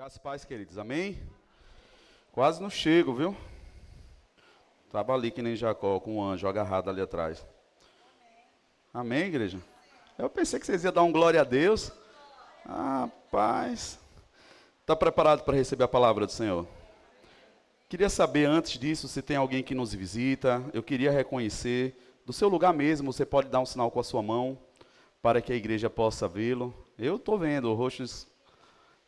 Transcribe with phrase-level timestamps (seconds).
[0.00, 0.78] Graças paz, queridos.
[0.78, 1.20] Amém?
[2.32, 3.36] Quase não chego, viu?
[4.86, 7.44] Estava ali que nem Jacó, com um anjo agarrado ali atrás.
[8.94, 9.60] Amém, igreja?
[10.16, 11.92] Eu pensei que vocês iam dar um glória a Deus.
[12.64, 14.00] Ah, paz.
[14.80, 16.66] Está preparado para receber a palavra do Senhor?
[17.86, 20.64] Queria saber antes disso se tem alguém que nos visita.
[20.72, 21.94] Eu queria reconhecer.
[22.24, 24.58] Do seu lugar mesmo, você pode dar um sinal com a sua mão
[25.20, 26.74] para que a igreja possa vê-lo.
[26.98, 28.29] Eu estou vendo, roxos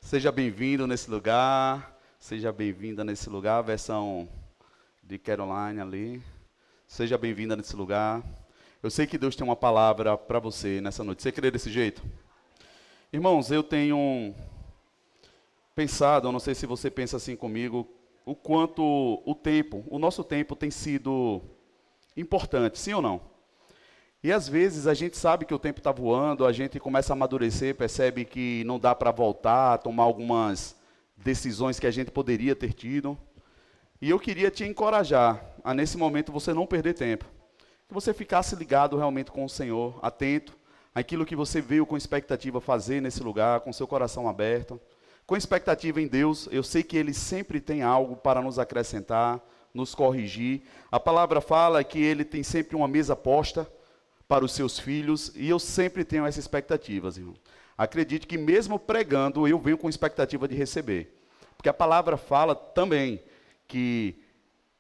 [0.03, 1.97] Seja bem-vindo nesse lugar.
[2.19, 3.63] Seja bem-vinda nesse lugar.
[3.63, 4.29] Versão
[5.03, 6.23] de Caroline ali.
[6.87, 8.23] Seja bem-vinda nesse lugar.
[8.83, 11.23] Eu sei que Deus tem uma palavra para você nessa noite.
[11.23, 12.03] Você crê desse jeito?
[13.11, 14.35] Irmãos, eu tenho
[15.75, 17.89] pensado, não sei se você pensa assim comigo,
[18.27, 21.41] o quanto o tempo, o nosso tempo tem sido
[22.17, 23.32] importante, sim ou não?
[24.25, 27.15] E às vezes a gente sabe que o tempo está voando, a gente começa a
[27.15, 30.77] amadurecer, percebe que não dá para voltar, tomar algumas
[31.17, 33.19] decisões que a gente poderia ter tido.
[34.01, 37.25] E eu queria te encorajar a nesse momento você não perder tempo.
[37.89, 40.57] Que você ficasse ligado realmente com o Senhor, atento
[40.95, 44.81] àquilo que você veio com expectativa fazer nesse lugar, com seu coração aberto,
[45.27, 46.49] com expectativa em Deus.
[46.53, 49.41] Eu sei que ele sempre tem algo para nos acrescentar,
[49.75, 50.63] nos corrigir.
[50.93, 53.69] A palavra fala que ele tem sempre uma mesa posta
[54.33, 57.35] para os seus filhos, e eu sempre tenho essas expectativas, irmão.
[57.77, 61.23] Acredite que mesmo pregando, eu venho com expectativa de receber.
[61.55, 63.23] Porque a palavra fala também
[63.69, 64.19] que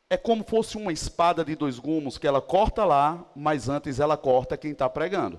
[0.09, 4.17] é como fosse uma espada de dois gumes, que ela corta lá, mas antes ela
[4.17, 5.39] corta quem está pregando.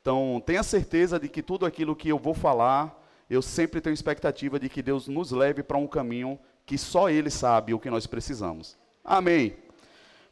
[0.00, 4.58] Então, tenha certeza de que tudo aquilo que eu vou falar, eu sempre tenho expectativa
[4.58, 8.06] de que Deus nos leve para um caminho que só Ele sabe o que nós
[8.06, 8.78] precisamos.
[9.04, 9.54] Amém.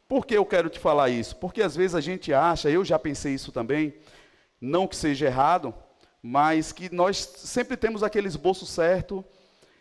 [0.09, 1.35] Por que eu quero te falar isso?
[1.35, 3.93] Porque às vezes a gente acha, eu já pensei isso também,
[4.59, 5.71] não que seja errado,
[6.19, 9.23] mas que nós sempre temos aquele esboço certo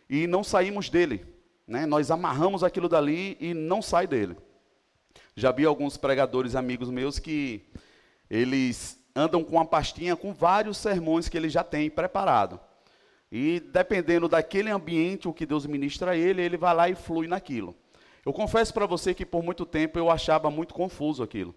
[0.06, 1.24] e não saímos dele.
[1.66, 1.86] Né?
[1.86, 4.36] Nós amarramos aquilo dali e não sai dele.
[5.34, 7.62] Já vi alguns pregadores amigos meus que
[8.28, 12.60] eles andam com uma pastinha com vários sermões que ele já tem preparado.
[13.32, 17.26] E dependendo daquele ambiente, o que Deus ministra a ele, ele vai lá e flui
[17.26, 17.74] naquilo.
[18.28, 21.54] Eu confesso para você que por muito tempo eu achava muito confuso aquilo,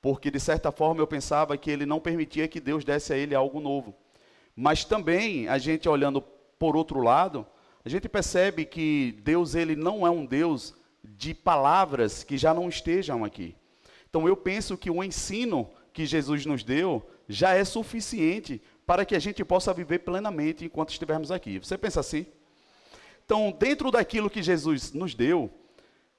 [0.00, 3.34] porque de certa forma eu pensava que ele não permitia que Deus desse a ele
[3.34, 3.94] algo novo.
[4.56, 6.22] Mas também, a gente olhando
[6.58, 7.46] por outro lado,
[7.84, 10.74] a gente percebe que Deus ele não é um Deus
[11.04, 13.54] de palavras que já não estejam aqui.
[14.08, 19.14] Então eu penso que o ensino que Jesus nos deu já é suficiente para que
[19.14, 21.58] a gente possa viver plenamente enquanto estivermos aqui.
[21.58, 22.24] Você pensa assim?
[23.22, 25.52] Então, dentro daquilo que Jesus nos deu,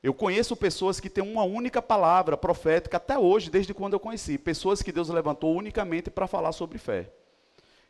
[0.04, 4.38] eu conheço pessoas que têm uma única palavra profética até hoje, desde quando eu conheci.
[4.38, 7.10] Pessoas que Deus levantou unicamente para falar sobre fé.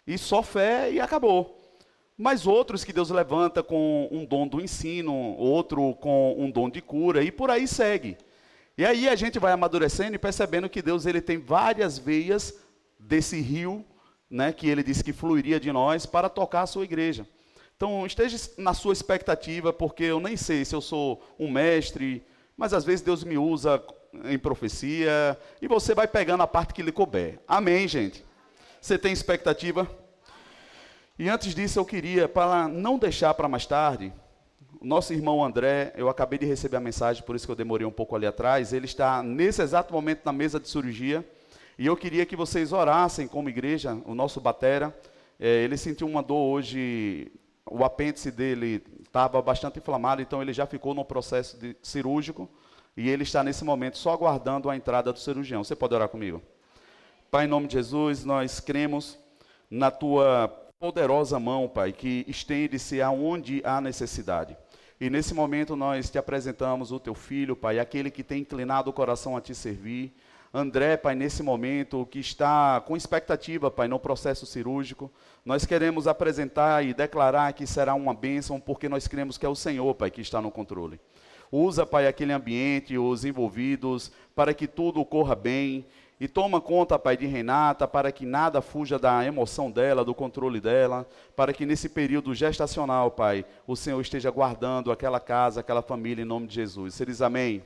[0.06, 1.62] E só fé e acabou.
[2.18, 6.82] Mas outros que Deus levanta com um dom do ensino, outro com um dom de
[6.82, 8.18] cura, e por aí segue.
[8.78, 12.58] E aí a gente vai amadurecendo e percebendo que Deus ele tem várias veias
[12.98, 13.86] desse rio,
[14.30, 17.28] né, que ele disse que fluiria de nós para tocar a sua igreja.
[17.78, 22.26] Então, esteja na sua expectativa, porque eu nem sei se eu sou um mestre,
[22.58, 23.80] mas às vezes Deus me usa
[24.26, 27.40] em profecia, e você vai pegando a parte que lhe couber.
[27.48, 28.26] Amém, gente?
[28.82, 29.88] Você tem expectativa?
[31.20, 34.12] E antes disso, eu queria, para não deixar para mais tarde,
[34.82, 37.92] nosso irmão André, eu acabei de receber a mensagem, por isso que eu demorei um
[37.92, 41.24] pouco ali atrás, ele está nesse exato momento na mesa de cirurgia,
[41.78, 44.98] e eu queria que vocês orassem como igreja, o nosso batera,
[45.40, 47.32] é, ele sentiu uma dor hoje
[47.70, 52.50] o apêndice dele estava bastante inflamado, então ele já ficou no processo cirúrgico
[52.96, 55.64] e ele está nesse momento só aguardando a entrada do cirurgião.
[55.64, 56.42] Você pode orar comigo?
[57.30, 59.18] Pai, em nome de Jesus, nós cremos
[59.70, 60.48] na tua
[60.80, 64.56] poderosa mão, Pai, que estende-se aonde há necessidade.
[65.00, 68.94] E nesse momento nós te apresentamos o teu filho, Pai, aquele que tem inclinado o
[68.94, 70.16] coração a te servir.
[70.54, 75.12] André, Pai, nesse momento, que está com expectativa, Pai, no processo cirúrgico,
[75.46, 79.56] nós queremos apresentar e declarar que será uma bênção, porque nós cremos que é o
[79.56, 81.00] Senhor, Pai, que está no controle.
[81.52, 85.86] Usa, Pai, aquele ambiente, os envolvidos, para que tudo corra bem.
[86.20, 90.60] E toma conta, Pai, de Renata, para que nada fuja da emoção dela, do controle
[90.60, 96.24] dela, para que nesse período gestacional, Pai, o Senhor esteja guardando aquela casa, aquela família,
[96.24, 96.96] em nome de Jesus.
[96.96, 97.62] Você diz amém?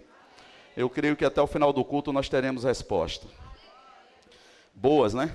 [0.76, 3.28] Eu creio que até o final do culto nós teremos resposta.
[4.74, 5.32] Boas, né?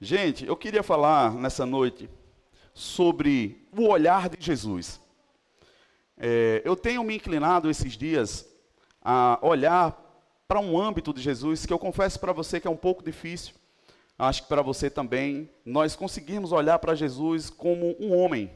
[0.00, 2.08] Gente, eu queria falar nessa noite
[2.72, 5.00] sobre o olhar de Jesus.
[6.16, 8.46] É, eu tenho me inclinado esses dias
[9.02, 9.98] a olhar
[10.48, 13.54] para um âmbito de Jesus que eu confesso para você que é um pouco difícil.
[14.18, 15.50] Acho que para você também.
[15.64, 18.50] Nós conseguimos olhar para Jesus como um homem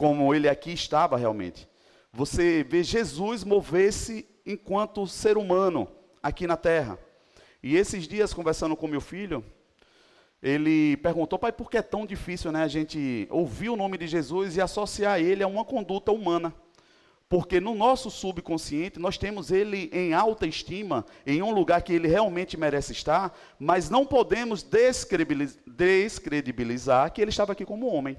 [0.00, 1.68] como ele aqui estava realmente.
[2.10, 5.88] Você vê Jesus mover-se enquanto ser humano
[6.22, 6.98] aqui na terra.
[7.62, 9.44] E esses dias, conversando com meu filho,
[10.42, 14.06] ele perguntou, pai, por que é tão difícil né, a gente ouvir o nome de
[14.06, 16.54] Jesus e associar ele a uma conduta humana?
[17.28, 22.08] Porque no nosso subconsciente nós temos ele em alta estima, em um lugar que ele
[22.08, 24.66] realmente merece estar, mas não podemos
[25.66, 28.16] descredibilizar que ele estava aqui como homem.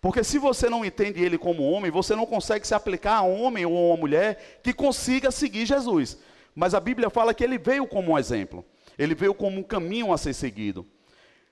[0.00, 3.64] Porque se você não entende ele como homem, você não consegue se aplicar a homem
[3.64, 6.18] ou a mulher que consiga seguir Jesus.
[6.54, 8.64] Mas a Bíblia fala que ele veio como um exemplo,
[8.98, 10.86] ele veio como um caminho a ser seguido.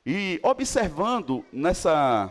[0.05, 2.31] E observando nessa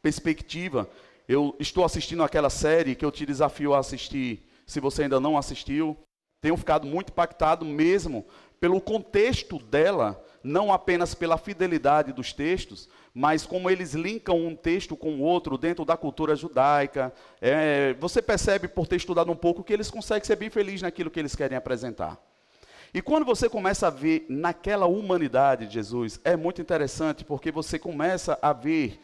[0.00, 0.88] perspectiva,
[1.28, 5.36] eu estou assistindo aquela série que eu te desafio a assistir, se você ainda não
[5.36, 5.96] assistiu.
[6.40, 8.24] Tenho ficado muito impactado mesmo
[8.60, 12.88] pelo contexto dela, não apenas pela fidelidade dos textos,
[13.18, 17.12] mas como eles linkam um texto com o outro dentro da cultura judaica.
[17.40, 21.10] É, você percebe, por ter estudado um pouco, que eles conseguem ser bem felizes naquilo
[21.10, 22.16] que eles querem apresentar.
[22.94, 27.76] E quando você começa a ver naquela humanidade de Jesus, é muito interessante, porque você
[27.76, 29.00] começa a ver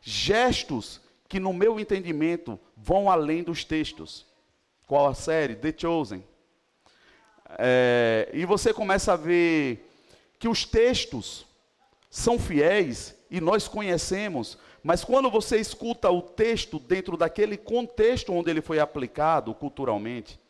[0.00, 0.98] gestos
[1.28, 4.24] que, no meu entendimento, vão além dos textos.
[4.86, 5.54] Qual a série?
[5.54, 6.24] The Chosen.
[7.58, 9.86] É, e você começa a ver
[10.38, 11.46] que os textos
[12.08, 18.50] são fiéis e nós conhecemos, mas quando você escuta o texto dentro daquele contexto onde
[18.50, 20.40] ele foi aplicado culturalmente,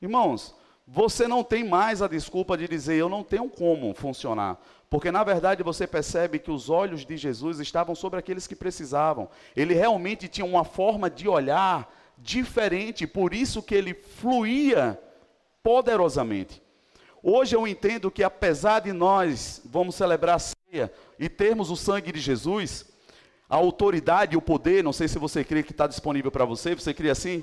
[0.00, 0.54] irmãos,
[0.86, 5.24] você não tem mais a desculpa de dizer eu não tenho como funcionar, porque na
[5.24, 9.28] verdade você percebe que os olhos de Jesus estavam sobre aqueles que precisavam.
[9.56, 15.00] Ele realmente tinha uma forma de olhar diferente, por isso que ele fluía
[15.62, 16.62] poderosamente.
[17.22, 22.12] Hoje eu entendo que apesar de nós vamos celebrar a ceia e termos o sangue
[22.12, 22.86] de Jesus,
[23.48, 26.92] a autoridade o poder, não sei se você crê que está disponível para você, você
[26.92, 27.42] crê assim?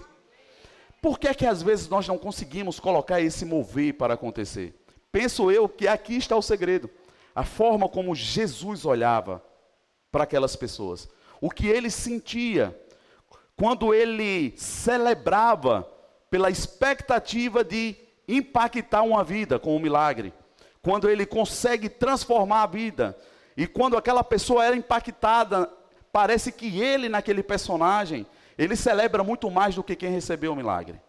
[1.02, 4.74] Por que é que às vezes nós não conseguimos colocar esse mover para acontecer?
[5.12, 6.90] Penso eu que aqui está o segredo
[7.36, 9.44] a forma como Jesus olhava
[10.12, 11.10] para aquelas pessoas,
[11.42, 12.80] o que ele sentia
[13.56, 15.90] quando ele celebrava
[16.30, 17.96] pela expectativa de
[18.28, 20.34] impactar uma vida com um milagre,
[20.82, 23.18] quando ele consegue transformar a vida,
[23.56, 25.70] e quando aquela pessoa era impactada,
[26.12, 28.26] parece que ele, naquele personagem,
[28.58, 31.00] ele celebra muito mais do que quem recebeu o milagre.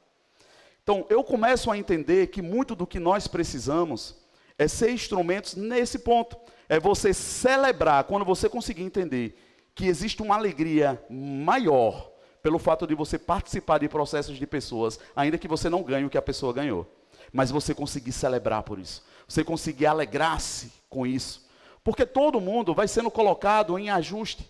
[0.83, 4.17] Então, eu começo a entender que muito do que nós precisamos
[4.59, 6.37] é ser instrumentos nesse ponto.
[6.69, 9.39] É você celebrar, quando você conseguir entender
[9.75, 12.11] que existe uma alegria maior
[12.43, 16.11] pelo fato de você participar de processos de pessoas, ainda que você não ganhe o
[16.11, 16.87] que a pessoa ganhou.
[17.35, 19.03] Mas você conseguir celebrar por isso.
[19.27, 21.45] Você conseguir alegrar-se com isso.
[21.83, 24.49] Porque todo mundo vai sendo colocado em ajuste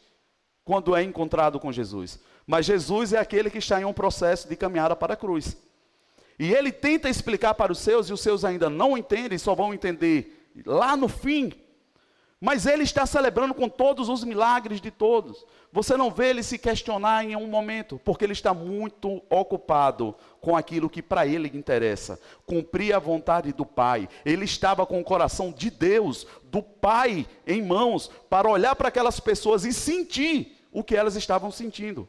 [0.66, 2.20] quando é encontrado com Jesus.
[2.46, 5.56] Mas Jesus é aquele que está em um processo de caminhada para a cruz.
[6.38, 9.72] E ele tenta explicar para os seus, e os seus ainda não entendem, só vão
[9.72, 11.52] entender lá no fim.
[12.44, 15.46] Mas ele está celebrando com todos os milagres de todos.
[15.72, 20.54] Você não vê ele se questionar em um momento, porque ele está muito ocupado com
[20.54, 24.06] aquilo que para ele interessa, cumprir a vontade do Pai.
[24.26, 29.18] Ele estava com o coração de Deus, do Pai em mãos, para olhar para aquelas
[29.18, 32.06] pessoas e sentir o que elas estavam sentindo.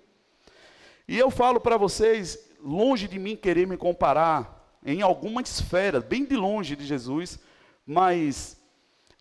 [1.07, 6.25] E eu falo para vocês, longe de mim querer me comparar em alguma esfera, bem
[6.25, 7.39] de longe de Jesus,
[7.87, 8.57] mas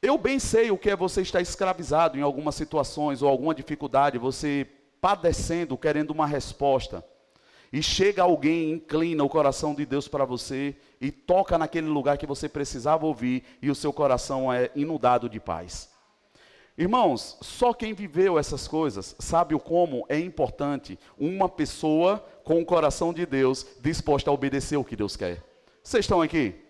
[0.04, 4.18] eu bem sei o que é você estar escravizado em algumas situações ou alguma dificuldade,
[4.18, 4.66] você
[5.00, 7.02] padecendo, querendo uma resposta.
[7.72, 12.26] E chega alguém, inclina o coração de Deus para você e toca naquele lugar que
[12.26, 15.88] você precisava ouvir e o seu coração é inundado de paz.
[16.76, 22.66] Irmãos, só quem viveu essas coisas sabe o como é importante uma pessoa com o
[22.66, 25.42] coração de Deus disposta a obedecer o que Deus quer.
[25.82, 26.63] Vocês estão aqui?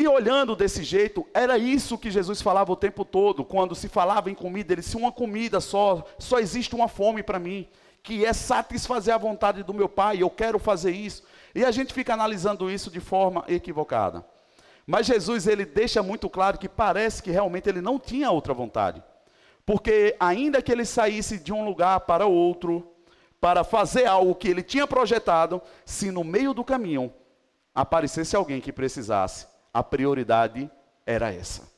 [0.00, 4.30] E olhando desse jeito, era isso que Jesus falava o tempo todo, quando se falava
[4.30, 7.68] em comida, ele disse: uma comida só, só existe uma fome para mim,
[8.02, 11.22] que é satisfazer a vontade do meu Pai, eu quero fazer isso.
[11.54, 14.24] E a gente fica analisando isso de forma equivocada.
[14.86, 19.02] Mas Jesus ele deixa muito claro que parece que realmente ele não tinha outra vontade.
[19.66, 22.90] Porque ainda que ele saísse de um lugar para outro,
[23.38, 27.12] para fazer algo que ele tinha projetado, se no meio do caminho
[27.74, 30.70] aparecesse alguém que precisasse, a prioridade
[31.06, 31.70] era essa.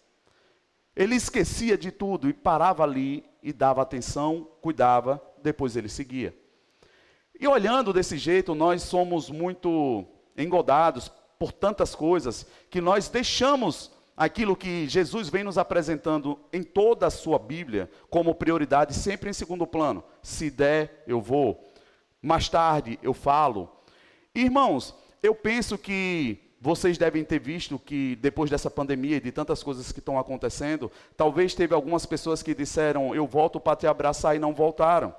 [0.95, 6.37] Ele esquecia de tudo e parava ali e dava atenção, cuidava, depois ele seguia.
[7.39, 10.05] E olhando desse jeito, nós somos muito
[10.37, 17.07] engodados por tantas coisas que nós deixamos aquilo que Jesus vem nos apresentando em toda
[17.07, 20.05] a sua Bíblia como prioridade, sempre em segundo plano.
[20.23, 21.73] Se der, eu vou.
[22.21, 23.69] mais tarde eu falo.
[24.35, 29.64] Irmãos, eu penso que vocês devem ter visto que depois dessa pandemia e de tantas
[29.64, 34.37] coisas que estão acontecendo, talvez teve algumas pessoas que disseram: "Eu volto para te abraçar"
[34.37, 35.12] e não voltaram.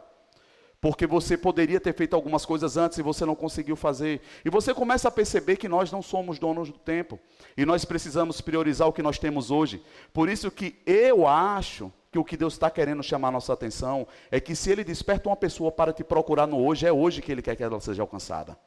[0.80, 4.22] Porque você poderia ter feito algumas coisas antes e você não conseguiu fazer.
[4.46, 7.20] E você começa a perceber que nós não somos donos do tempo.
[7.58, 9.84] E nós precisamos priorizar o que nós temos hoje.
[10.14, 14.40] Por isso que eu acho que o que Deus está querendo chamar nossa atenção é
[14.40, 17.42] que se Ele desperta uma pessoa para te procurar no hoje, é hoje que Ele
[17.42, 18.58] quer que ela seja alcançada.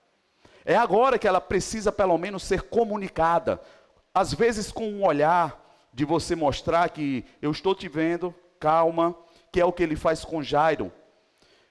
[0.68, 3.60] É agora que ela precisa, pelo menos, ser comunicada.
[4.12, 9.14] Às vezes, com um olhar de você mostrar que eu estou te vendo, calma,
[9.52, 10.92] que é o que ele faz com Jairo.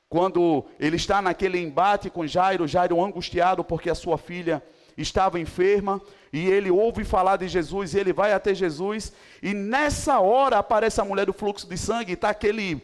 [0.08, 4.64] Quando ele está naquele embate com Jairo, Jairo angustiado porque a sua filha
[4.98, 9.12] estava enferma, e ele ouve falar de Jesus, e ele vai até Jesus,
[9.44, 12.82] e nessa hora aparece a mulher do fluxo de sangue, e está aquele,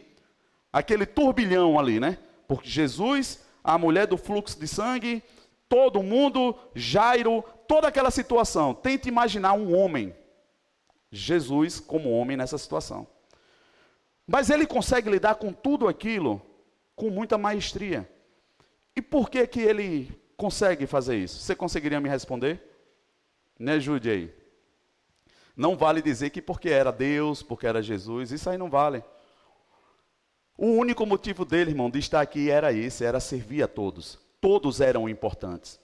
[0.70, 2.18] aquele turbilhão ali, né?
[2.46, 5.22] Porque Jesus, a mulher do fluxo de sangue,
[5.72, 8.74] todo mundo, Jairo, toda aquela situação.
[8.74, 10.14] Tente imaginar um homem,
[11.10, 13.06] Jesus como homem nessa situação.
[14.26, 16.42] Mas ele consegue lidar com tudo aquilo
[16.94, 18.06] com muita maestria.
[18.94, 21.38] E por que que ele consegue fazer isso?
[21.38, 22.60] Você conseguiria me responder?
[23.58, 24.34] Me ajude aí.
[25.56, 29.02] Não vale dizer que porque era Deus, porque era Jesus, isso aí não vale.
[30.54, 34.80] O único motivo dele, irmão, de estar aqui era esse, era servir a todos todos
[34.80, 35.80] eram importantes.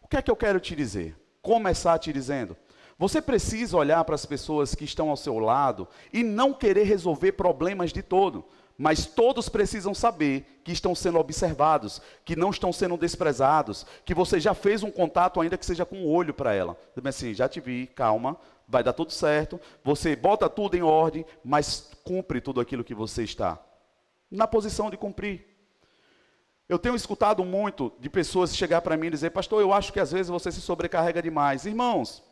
[0.00, 1.16] O que é que eu quero te dizer?
[1.42, 2.56] Começar te dizendo:
[2.96, 7.32] você precisa olhar para as pessoas que estão ao seu lado e não querer resolver
[7.32, 8.44] problemas de todo,
[8.78, 14.38] mas todos precisam saber que estão sendo observados, que não estão sendo desprezados, que você
[14.38, 16.76] já fez um contato, ainda que seja com o um olho para ela.
[17.04, 18.36] Assim, já te vi, calma,
[18.68, 19.60] vai dar tudo certo.
[19.82, 23.60] Você bota tudo em ordem, mas cumpre tudo aquilo que você está
[24.30, 25.55] na posição de cumprir.
[26.68, 30.00] Eu tenho escutado muito de pessoas chegar para mim e dizer, pastor, eu acho que
[30.00, 31.64] às vezes você se sobrecarrega demais.
[31.64, 32.24] Irmãos,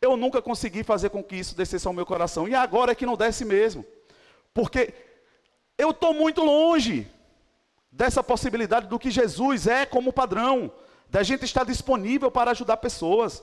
[0.00, 2.46] eu nunca consegui fazer com que isso descesse ao meu coração.
[2.46, 3.84] E agora é que não desce mesmo.
[4.52, 4.92] Porque
[5.78, 7.10] eu estou muito longe
[7.90, 10.70] dessa possibilidade do que Jesus é como padrão.
[11.08, 13.42] Da gente estar disponível para ajudar pessoas.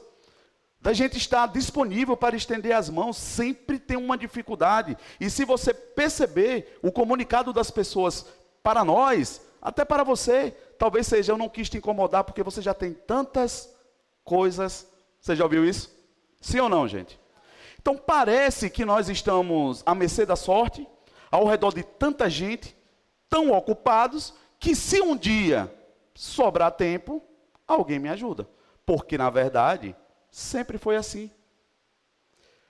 [0.79, 3.17] Da gente estar disponível para estender as mãos.
[3.17, 4.95] Sempre tem uma dificuldade.
[5.19, 8.27] E se você perceber o comunicado das pessoas
[8.61, 12.71] para nós, até para você, talvez seja eu não quis te incomodar porque você já
[12.71, 13.75] tem tantas
[14.23, 14.87] coisas.
[15.19, 15.91] Você já ouviu isso?
[16.39, 17.19] Sim ou não, gente?
[17.81, 20.87] Então parece que nós estamos à mercê da sorte,
[21.31, 22.77] ao redor de tanta gente,
[23.27, 25.73] tão ocupados, que se um dia
[26.13, 27.19] sobrar tempo,
[27.67, 28.47] alguém me ajuda.
[28.85, 29.95] Porque na verdade,
[30.29, 31.31] sempre foi assim.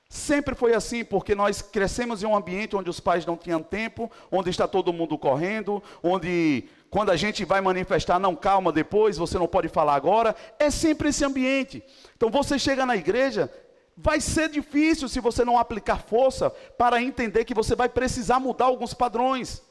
[0.07, 4.09] Sempre foi assim, porque nós crescemos em um ambiente onde os pais não tinham tempo,
[4.31, 9.37] onde está todo mundo correndo, onde quando a gente vai manifestar, não calma depois, você
[9.37, 11.83] não pode falar agora, é sempre esse ambiente.
[12.15, 13.51] Então você chega na igreja,
[13.97, 18.67] vai ser difícil se você não aplicar força para entender que você vai precisar mudar
[18.67, 19.61] alguns padrões.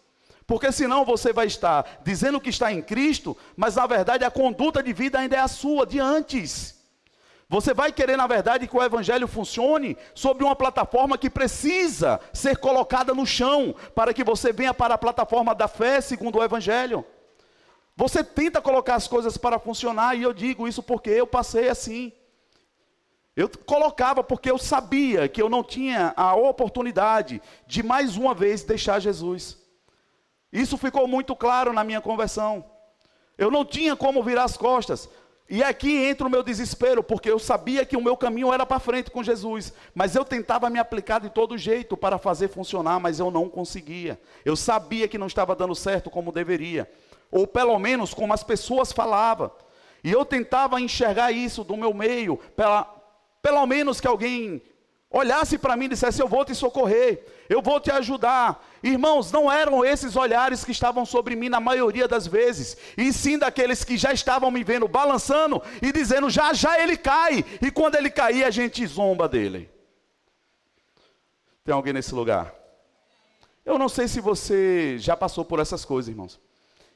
[0.46, 4.82] Porque senão você vai estar dizendo que está em Cristo, mas na verdade a conduta
[4.82, 6.74] de vida ainda é a sua, de antes.
[7.48, 12.58] Você vai querer, na verdade, que o Evangelho funcione sobre uma plataforma que precisa ser
[12.58, 17.02] colocada no chão, para que você venha para a plataforma da fé segundo o Evangelho.
[17.96, 22.12] Você tenta colocar as coisas para funcionar, e eu digo isso porque eu passei assim.
[23.36, 28.62] Eu colocava porque eu sabia que eu não tinha a oportunidade de mais uma vez
[28.62, 29.58] deixar Jesus.
[30.52, 32.64] Isso ficou muito claro na minha conversão.
[33.36, 35.08] Eu não tinha como virar as costas.
[35.48, 38.78] E aqui entra o meu desespero, porque eu sabia que o meu caminho era para
[38.78, 43.18] frente com Jesus, mas eu tentava me aplicar de todo jeito para fazer funcionar, mas
[43.18, 44.18] eu não conseguia.
[44.44, 46.90] Eu sabia que não estava dando certo como deveria
[47.34, 49.50] ou pelo menos como as pessoas falavam.
[50.04, 52.84] E eu tentava enxergar isso do meu meio, pela,
[53.42, 54.62] pelo menos que alguém
[55.10, 58.64] olhasse para mim e dissesse: Eu vou te socorrer, eu vou te ajudar.
[58.84, 63.36] Irmãos, não eram esses olhares que estavam sobre mim na maioria das vezes, e sim
[63.36, 67.96] daqueles que já estavam me vendo balançando e dizendo: Já já ele cai, e quando
[67.96, 69.68] ele cair, a gente zomba dele.
[71.64, 72.54] Tem alguém nesse lugar?
[73.64, 76.43] Eu não sei se você já passou por essas coisas, irmãos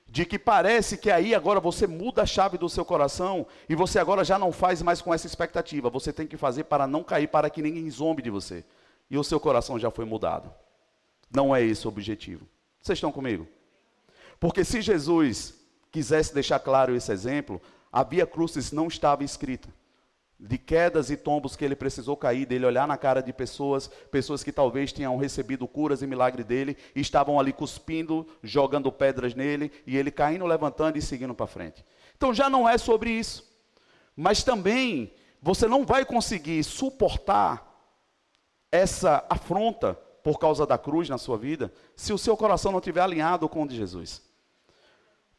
[0.09, 3.99] de que parece que aí agora você muda a chave do seu coração e você
[3.99, 5.91] agora já não faz mais com essa expectativa.
[5.91, 8.65] Você tem que fazer para não cair, para que ninguém zombe de você.
[9.11, 10.51] E o seu coração já foi mudado.
[11.31, 12.47] Não é esse o objetivo.
[12.81, 13.47] Vocês estão comigo?
[14.41, 15.55] Porque se Jesus
[15.91, 17.61] quisesse deixar claro esse exemplo,
[17.93, 19.69] a Via Crucis não estava escrita.
[20.41, 24.45] De quedas e tombos que ele precisou cair, dele olhar na cara de pessoas, pessoas
[24.45, 29.73] que talvez tenham recebido curas e milagre dele, e estavam ali cuspindo, jogando pedras nele,
[29.85, 31.85] e ele caindo, levantando e seguindo para frente.
[32.17, 33.49] Então já não é sobre isso.
[34.15, 37.67] Mas também você não vai conseguir suportar
[38.71, 43.01] essa afronta por causa da cruz na sua vida, se o seu coração não estiver
[43.01, 44.23] alinhado com o de Jesus.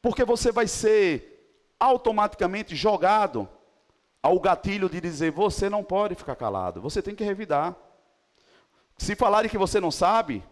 [0.01, 1.37] Porque você vai ser
[1.79, 3.47] automaticamente jogado
[4.21, 7.75] ao gatilho de dizer: você não pode ficar calado, você tem que revidar.
[8.97, 10.43] Se falarem que você não sabe,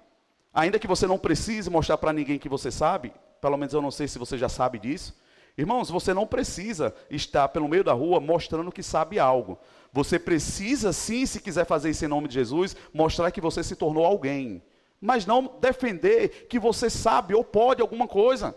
[0.53, 3.91] ainda que você não precise mostrar para ninguém que você sabe, pelo menos eu não
[3.91, 5.15] sei se você já sabe disso.
[5.57, 9.57] Irmãos, você não precisa estar pelo meio da rua mostrando que sabe algo.
[9.91, 13.75] Você precisa sim, se quiser fazer isso em nome de Jesus, mostrar que você se
[13.75, 14.61] tornou alguém.
[15.01, 18.55] Mas não defender que você sabe ou pode alguma coisa.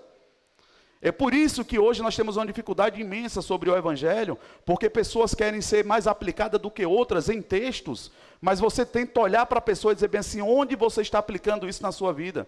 [1.02, 5.34] É por isso que hoje nós temos uma dificuldade imensa sobre o Evangelho, porque pessoas
[5.34, 9.62] querem ser mais aplicadas do que outras em textos, mas você tenta olhar para a
[9.62, 12.46] pessoa e dizer bem assim: onde você está aplicando isso na sua vida?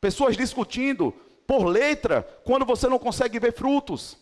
[0.00, 1.14] Pessoas discutindo
[1.46, 4.16] por letra, quando você não consegue ver frutos.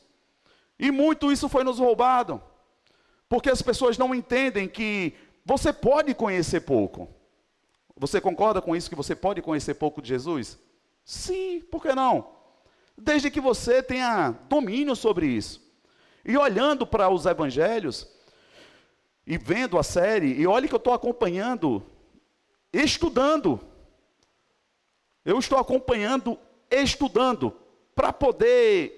[0.78, 2.42] E muito isso foi nos roubado,
[3.28, 5.14] porque as pessoas não entendem que
[5.45, 7.09] você pode conhecer pouco.
[7.97, 10.59] Você concorda com isso que você pode conhecer pouco de Jesus?
[11.04, 12.39] Sim, por que não?
[13.00, 15.61] Desde que você tenha domínio sobre isso.
[16.25, 18.07] E olhando para os evangelhos,
[19.26, 21.83] e vendo a série, e olhe que eu estou acompanhando,
[22.73, 23.61] estudando.
[25.25, 26.38] Eu estou acompanhando,
[26.71, 27.57] estudando,
[27.95, 28.97] para poder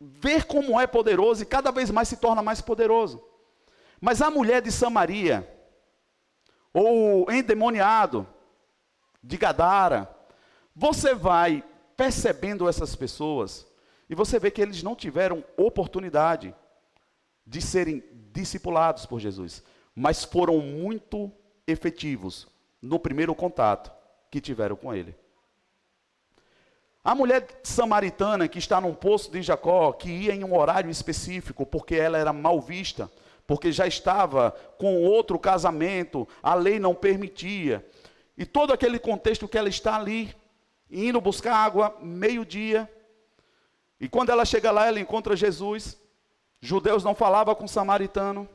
[0.00, 3.22] ver como é poderoso e cada vez mais se torna mais poderoso.
[4.00, 5.48] Mas a mulher de Samaria,
[6.72, 8.26] ou endemoniado
[9.22, 10.14] de Gadara,
[10.74, 11.64] você vai
[11.96, 13.66] percebendo essas pessoas,
[14.08, 16.54] e você vê que eles não tiveram oportunidade
[17.46, 19.62] de serem discipulados por Jesus,
[19.94, 21.30] mas foram muito
[21.66, 22.48] efetivos
[22.80, 23.92] no primeiro contato
[24.30, 25.14] que tiveram com ele.
[27.02, 31.66] A mulher samaritana que está num poço de Jacó, que ia em um horário específico,
[31.66, 33.10] porque ela era mal vista,
[33.46, 37.86] porque já estava com outro casamento, a lei não permitia,
[38.36, 40.34] e todo aquele contexto que ela está ali,
[40.94, 42.90] indo buscar água, meio-dia.
[44.00, 45.98] E quando ela chega lá, ela encontra Jesus.
[46.60, 48.48] Judeus não falavam com samaritano.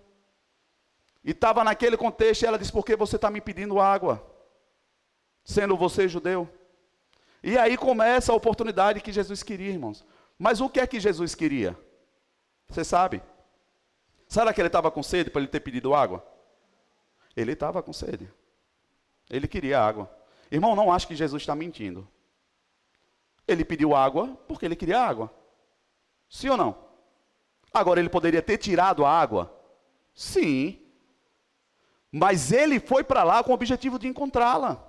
[1.23, 4.25] E estava naquele contexto, e ela diz: Por que você está me pedindo água?
[5.43, 6.47] Sendo você judeu.
[7.43, 10.05] E aí começa a oportunidade que Jesus queria, irmãos.
[10.37, 11.77] Mas o que é que Jesus queria?
[12.69, 13.21] Você sabe?
[14.27, 16.25] Será que ele estava com sede para ele ter pedido água?
[17.35, 18.31] Ele estava com sede.
[19.29, 20.09] Ele queria água.
[20.51, 22.07] Irmão, não acho que Jesus está mentindo.
[23.49, 25.33] Ele pediu água porque ele queria água.
[26.29, 26.77] Sim ou não?
[27.73, 29.53] Agora, ele poderia ter tirado a água?
[30.13, 30.79] Sim.
[32.11, 34.85] Mas ele foi para lá com o objetivo de encontrá-la.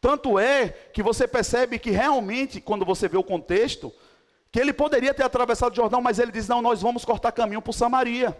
[0.00, 3.92] Tanto é que você percebe que realmente, quando você vê o contexto,
[4.50, 7.62] que ele poderia ter atravessado o Jordão, mas ele diz: Não, nós vamos cortar caminho
[7.62, 8.36] para Samaria.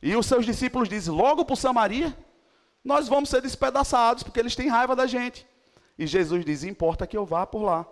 [0.00, 2.16] E os seus discípulos dizem: Logo para Samaria,
[2.84, 5.46] nós vamos ser despedaçados, porque eles têm raiva da gente.
[5.98, 7.86] E Jesus diz: Importa que eu vá por lá.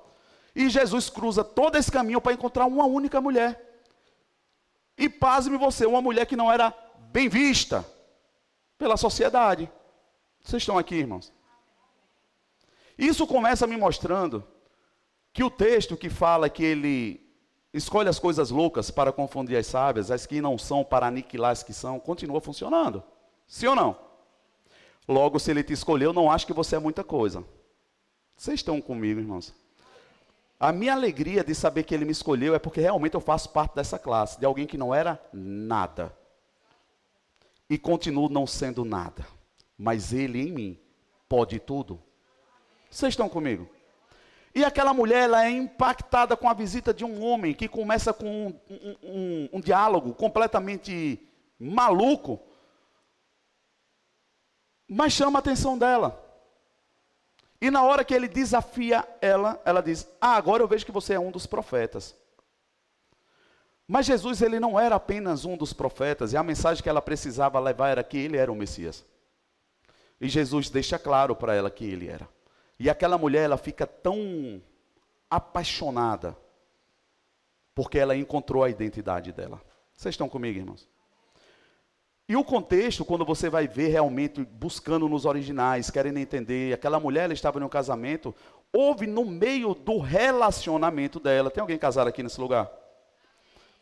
[0.54, 3.82] E Jesus cruza todo esse caminho para encontrar uma única mulher.
[4.96, 6.74] E pasme você, uma mulher que não era
[7.12, 7.86] bem vista
[8.76, 9.70] pela sociedade.
[10.42, 11.32] Vocês estão aqui, irmãos?
[12.98, 14.46] Isso começa me mostrando
[15.32, 17.26] que o texto que fala que ele
[17.72, 21.62] escolhe as coisas loucas para confundir as sábias, as que não são para aniquilar as
[21.62, 23.02] que são, continua funcionando.
[23.46, 23.96] Sim ou não?
[25.08, 27.44] Logo, se ele te escolheu, não acho que você é muita coisa.
[28.36, 29.54] Vocês estão comigo, irmãos?
[30.60, 33.74] A minha alegria de saber que ele me escolheu é porque realmente eu faço parte
[33.74, 36.14] dessa classe, de alguém que não era nada.
[37.68, 39.26] E continuo não sendo nada.
[39.78, 40.78] Mas ele em mim
[41.26, 41.98] pode tudo.
[42.90, 43.70] Vocês estão comigo?
[44.54, 48.48] E aquela mulher, ela é impactada com a visita de um homem que começa com
[48.48, 51.26] um, um, um, um diálogo completamente
[51.58, 52.38] maluco,
[54.86, 56.29] mas chama a atenção dela.
[57.60, 61.14] E na hora que ele desafia ela, ela diz: Ah, agora eu vejo que você
[61.14, 62.16] é um dos profetas.
[63.86, 67.58] Mas Jesus, ele não era apenas um dos profetas, e a mensagem que ela precisava
[67.58, 69.04] levar era que ele era o Messias.
[70.20, 72.28] E Jesus deixa claro para ela que ele era.
[72.78, 74.62] E aquela mulher, ela fica tão
[75.28, 76.36] apaixonada,
[77.74, 79.60] porque ela encontrou a identidade dela.
[79.92, 80.88] Vocês estão comigo, irmãos?
[82.30, 87.24] E o contexto, quando você vai ver realmente buscando nos originais, querendo entender, aquela mulher
[87.24, 88.32] ela estava em um casamento,
[88.72, 91.50] houve no meio do relacionamento dela.
[91.50, 92.70] Tem alguém casado aqui nesse lugar?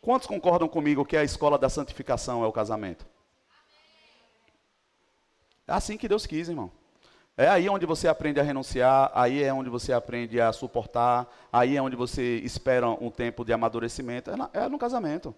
[0.01, 3.05] Quantos concordam comigo que a escola da santificação é o casamento?
[5.67, 6.71] É assim que Deus quis, irmão.
[7.37, 11.77] É aí onde você aprende a renunciar, aí é onde você aprende a suportar, aí
[11.77, 14.31] é onde você espera um tempo de amadurecimento.
[14.31, 15.35] É, é no casamento.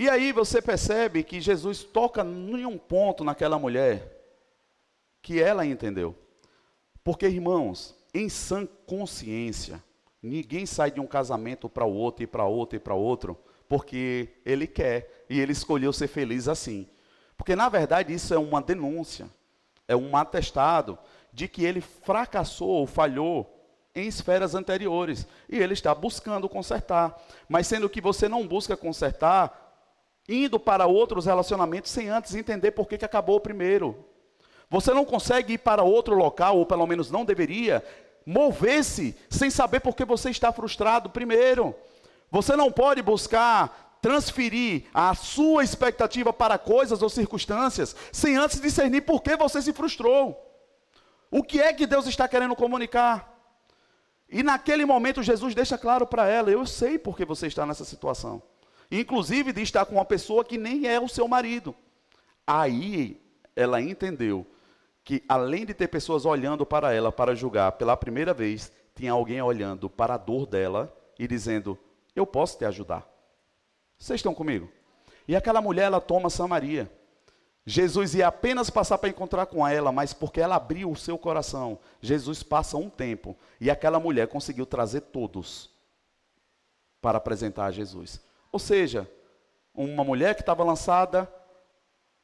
[0.00, 4.10] E aí você percebe que Jesus toca em um ponto naquela mulher
[5.20, 6.16] que ela entendeu.
[7.04, 9.84] Porque, irmãos, em sã consciência,
[10.22, 13.36] ninguém sai de um casamento para o outro e para outro e para outro,
[13.68, 16.88] porque ele quer e ele escolheu ser feliz assim.
[17.36, 19.28] Porque, na verdade, isso é uma denúncia,
[19.86, 20.98] é um atestado
[21.30, 23.54] de que ele fracassou ou falhou
[23.94, 27.22] em esferas anteriores e ele está buscando consertar.
[27.46, 29.69] Mas sendo que você não busca consertar,
[30.30, 34.04] indo para outros relacionamentos sem antes entender por que, que acabou o primeiro.
[34.70, 37.84] Você não consegue ir para outro local, ou pelo menos não deveria,
[38.24, 41.74] mover-se sem saber por que você está frustrado primeiro.
[42.30, 49.02] Você não pode buscar transferir a sua expectativa para coisas ou circunstâncias sem antes discernir
[49.02, 50.46] por que você se frustrou.
[51.30, 53.28] O que é que Deus está querendo comunicar?
[54.28, 57.84] E naquele momento Jesus deixa claro para ela: eu sei por que você está nessa
[57.84, 58.40] situação.
[58.90, 61.74] Inclusive de estar com uma pessoa que nem é o seu marido.
[62.46, 63.20] Aí
[63.54, 64.46] ela entendeu
[65.04, 69.40] que além de ter pessoas olhando para ela para julgar pela primeira vez, tinha alguém
[69.40, 71.78] olhando para a dor dela e dizendo:
[72.14, 73.08] Eu posso te ajudar.
[73.98, 74.70] Vocês estão comigo?
[75.28, 76.90] E aquela mulher, ela toma Samaria.
[77.64, 81.78] Jesus ia apenas passar para encontrar com ela, mas porque ela abriu o seu coração,
[82.00, 85.70] Jesus passa um tempo e aquela mulher conseguiu trazer todos
[87.00, 88.20] para apresentar a Jesus.
[88.52, 89.10] Ou seja,
[89.74, 91.32] uma mulher que estava lançada,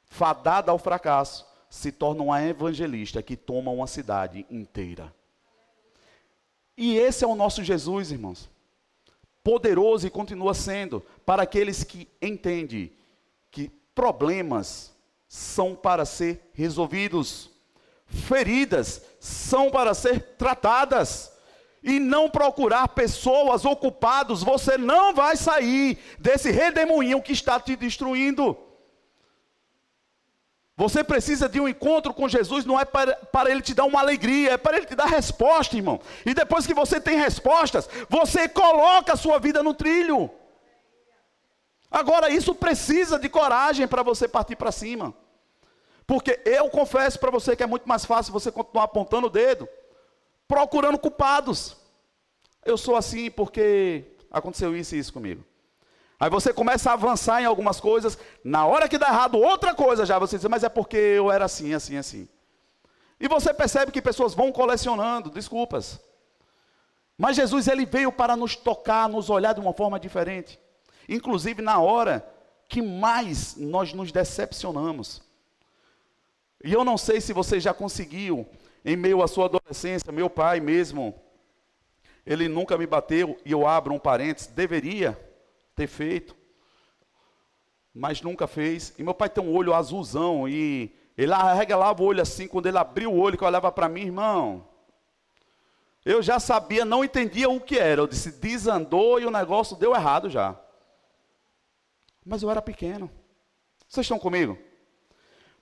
[0.04, 5.14] fadada ao fracasso, se torna uma evangelista que toma uma cidade inteira.
[6.76, 8.48] E esse é o nosso Jesus, irmãos.
[9.42, 12.92] Poderoso e continua sendo para aqueles que entendem
[13.50, 14.92] que problemas
[15.28, 17.50] são para ser resolvidos,
[18.06, 21.35] feridas são para ser tratadas
[21.86, 28.58] e não procurar pessoas ocupadas, você não vai sair desse redemoinho que está te destruindo.
[30.76, 34.00] Você precisa de um encontro com Jesus, não é para, para, Ele te dar uma
[34.00, 36.00] alegria, é para Ele te dar resposta, irmão.
[36.26, 40.28] E depois que você tem respostas, você coloca a sua vida no trilho.
[41.88, 45.14] Agora, isso precisa de coragem para você partir para cima.
[46.04, 49.68] Porque eu confesso para você que é muito mais fácil você continuar apontando o dedo,
[50.48, 51.76] procurando culpados.
[52.64, 55.44] Eu sou assim porque aconteceu isso e isso comigo.
[56.18, 60.06] Aí você começa a avançar em algumas coisas, na hora que dá errado outra coisa
[60.06, 62.28] já, você diz, mas é porque eu era assim, assim, assim.
[63.20, 66.00] E você percebe que pessoas vão colecionando desculpas.
[67.18, 70.58] Mas Jesus ele veio para nos tocar, nos olhar de uma forma diferente.
[71.08, 72.26] Inclusive na hora
[72.68, 75.22] que mais nós nos decepcionamos.
[76.64, 78.46] E eu não sei se você já conseguiu,
[78.86, 81.12] em meio à sua adolescência, meu pai mesmo,
[82.24, 85.18] ele nunca me bateu, e eu abro um parênteses, deveria,
[85.74, 86.36] ter feito,
[87.92, 88.94] mas nunca fez.
[88.96, 92.78] E meu pai tem um olho azulzão e ele arregalava o olho assim, quando ele
[92.78, 94.68] abriu o olho que olhava para mim, irmão.
[96.04, 98.00] Eu já sabia, não entendia o que era.
[98.00, 100.56] Eu disse, desandou e o negócio deu errado já.
[102.24, 103.10] Mas eu era pequeno.
[103.88, 104.56] Vocês estão comigo?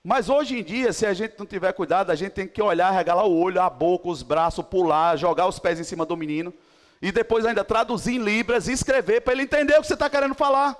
[0.07, 2.91] Mas hoje em dia, se a gente não tiver cuidado, a gente tem que olhar,
[2.91, 6.53] regalar o olho, a boca, os braços, pular, jogar os pés em cima do menino
[7.01, 10.07] e depois ainda traduzir em Libras e escrever para ele entender o que você está
[10.07, 10.77] querendo falar.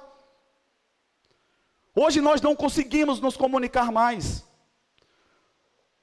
[1.95, 4.45] Hoje nós não conseguimos nos comunicar mais.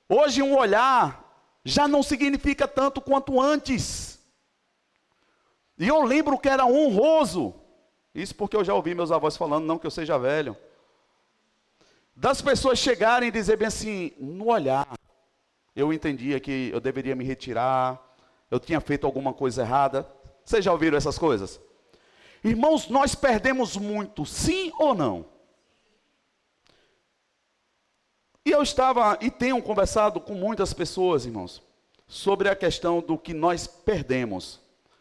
[0.08, 1.22] Hoje um olhar
[1.64, 4.18] já não significa tanto quanto antes.
[5.78, 7.54] E eu lembro que era honroso.
[8.12, 10.56] Isso porque eu já ouvi meus avós falando, não que eu seja velho.
[12.14, 14.86] Das pessoas chegarem e dizer bem assim, no olhar,
[15.74, 18.00] eu entendia que eu deveria me retirar,
[18.50, 20.06] eu tinha feito alguma coisa errada.
[20.44, 21.60] Vocês já ouviram essas coisas?
[22.44, 25.24] Irmãos, nós perdemos muito, sim ou não?
[28.44, 31.62] E eu estava e tenho conversado com muitas pessoas, irmãos,
[32.06, 34.60] sobre a questão do que nós perdemos.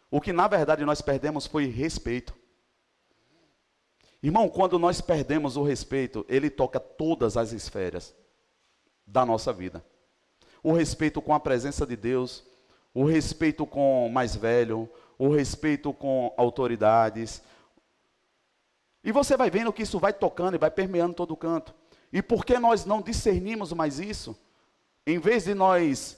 [0.10, 2.34] O que na verdade nós perdemos foi respeito.
[4.24, 8.16] Irmão, quando nós perdemos o respeito, ele toca todas as esferas
[9.06, 9.84] da nossa vida.
[10.62, 12.44] O respeito com a presença de Deus,
[12.94, 17.42] o respeito com o mais velho, o respeito com autoridades.
[19.04, 21.74] E você vai vendo que isso vai tocando e vai permeando todo canto.
[22.14, 24.38] E por que nós não discernimos mais isso?
[25.06, 26.18] Em vez de nós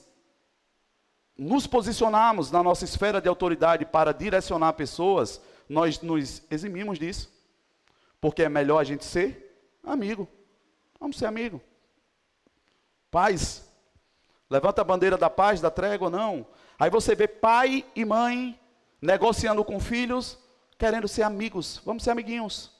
[1.36, 7.33] nos posicionarmos na nossa esfera de autoridade para direcionar pessoas, nós nos eximimos disso.
[8.24, 10.26] Porque é melhor a gente ser amigo.
[10.98, 11.60] Vamos ser amigo.
[13.10, 13.70] Paz.
[14.48, 16.46] Levanta a bandeira da paz, da trégua, não.
[16.78, 18.58] Aí você vê pai e mãe
[18.98, 20.38] negociando com filhos,
[20.78, 21.82] querendo ser amigos.
[21.84, 22.72] Vamos ser amiguinhos.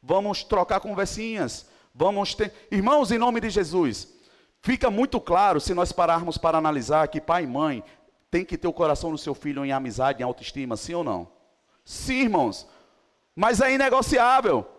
[0.00, 1.68] Vamos trocar conversinhas.
[1.92, 2.52] Vamos ter.
[2.70, 4.16] Irmãos, em nome de Jesus,
[4.62, 7.82] fica muito claro se nós pararmos para analisar que pai e mãe
[8.30, 11.26] tem que ter o coração do seu filho em amizade, em autoestima, sim ou não?
[11.84, 12.68] Sim, irmãos.
[13.34, 14.75] Mas é inegociável.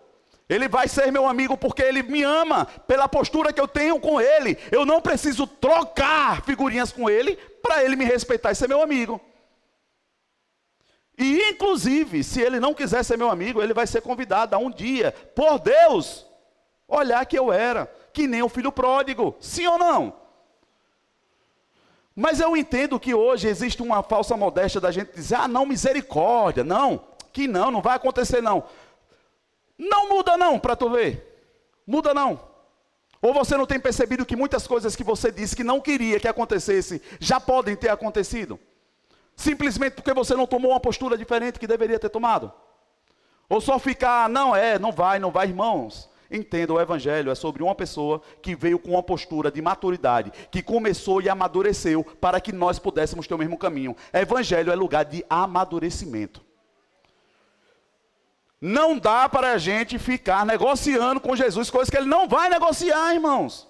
[0.48, 4.20] Ele vai ser meu amigo porque ele me ama, pela postura que eu tenho com
[4.20, 4.56] ele.
[4.72, 9.20] Eu não preciso trocar figurinhas com ele para ele me respeitar e ser meu amigo.
[11.18, 14.70] E, inclusive, se ele não quiser ser meu amigo, ele vai ser convidado a um
[14.70, 16.24] dia, por Deus,
[16.86, 19.36] olhar que eu era, que nem o filho pródigo.
[19.40, 20.14] Sim ou não?
[22.14, 26.64] Mas eu entendo que hoje existe uma falsa modéstia da gente dizer, ah, não, misericórdia,
[26.64, 27.00] não,
[27.32, 28.64] que não, não vai acontecer não.
[29.78, 31.24] Não muda não, para tu ver.
[31.86, 32.40] Muda não.
[33.22, 36.28] Ou você não tem percebido que muitas coisas que você disse que não queria que
[36.28, 38.58] acontecesse, já podem ter acontecido?
[39.34, 42.52] Simplesmente porque você não tomou uma postura diferente que deveria ter tomado?
[43.48, 46.08] Ou só ficar, não é, não vai, não vai, irmãos.
[46.30, 50.62] Entenda, o Evangelho é sobre uma pessoa que veio com uma postura de maturidade, que
[50.62, 53.96] começou e amadureceu para que nós pudéssemos ter o mesmo caminho.
[54.12, 56.47] Evangelho é lugar de amadurecimento.
[58.60, 63.14] Não dá para a gente ficar negociando com Jesus coisas que ele não vai negociar,
[63.14, 63.68] irmãos.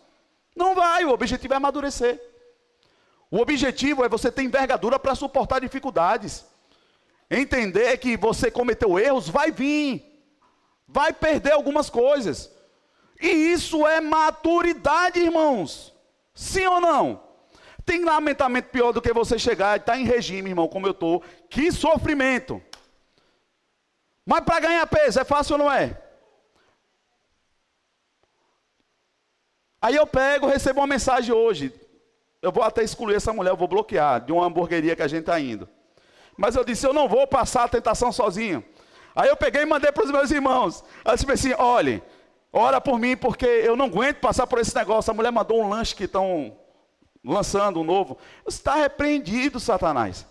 [0.56, 2.20] Não vai, o objetivo é amadurecer.
[3.30, 6.46] O objetivo é você ter envergadura para suportar dificuldades.
[7.30, 10.08] Entender que você cometeu erros, vai vir
[10.88, 12.50] vai perder algumas coisas.
[13.20, 15.94] E isso é maturidade, irmãos.
[16.34, 17.22] Sim ou não?
[17.84, 20.92] Tem lamentamento pior do que você chegar e estar tá em regime, irmão, como eu
[20.92, 21.22] estou.
[21.50, 22.62] Que sofrimento.
[24.30, 25.96] Mas para ganhar peso, é fácil ou não é?
[29.80, 31.72] Aí eu pego, recebo uma mensagem hoje.
[32.42, 35.20] Eu vou até excluir essa mulher, eu vou bloquear de uma hamburgueria que a gente
[35.20, 35.66] está indo.
[36.36, 38.62] Mas eu disse, eu não vou passar a tentação sozinho.
[39.16, 40.84] Aí eu peguei e mandei para os meus irmãos.
[41.02, 42.02] Ela disse assim: olhe,
[42.52, 45.10] ora por mim, porque eu não aguento passar por esse negócio.
[45.10, 46.54] A mulher mandou um lanche que estão
[47.24, 48.18] lançando um novo.
[48.46, 50.26] Está repreendido, Satanás.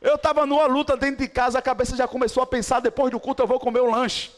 [0.00, 3.18] Eu estava numa luta dentro de casa, a cabeça já começou a pensar, depois do
[3.18, 4.30] culto eu vou comer o lanche.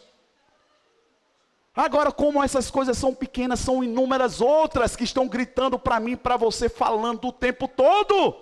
[1.75, 6.37] Agora, como essas coisas são pequenas, são inúmeras outras que estão gritando para mim, para
[6.37, 8.37] você, falando o tempo todo.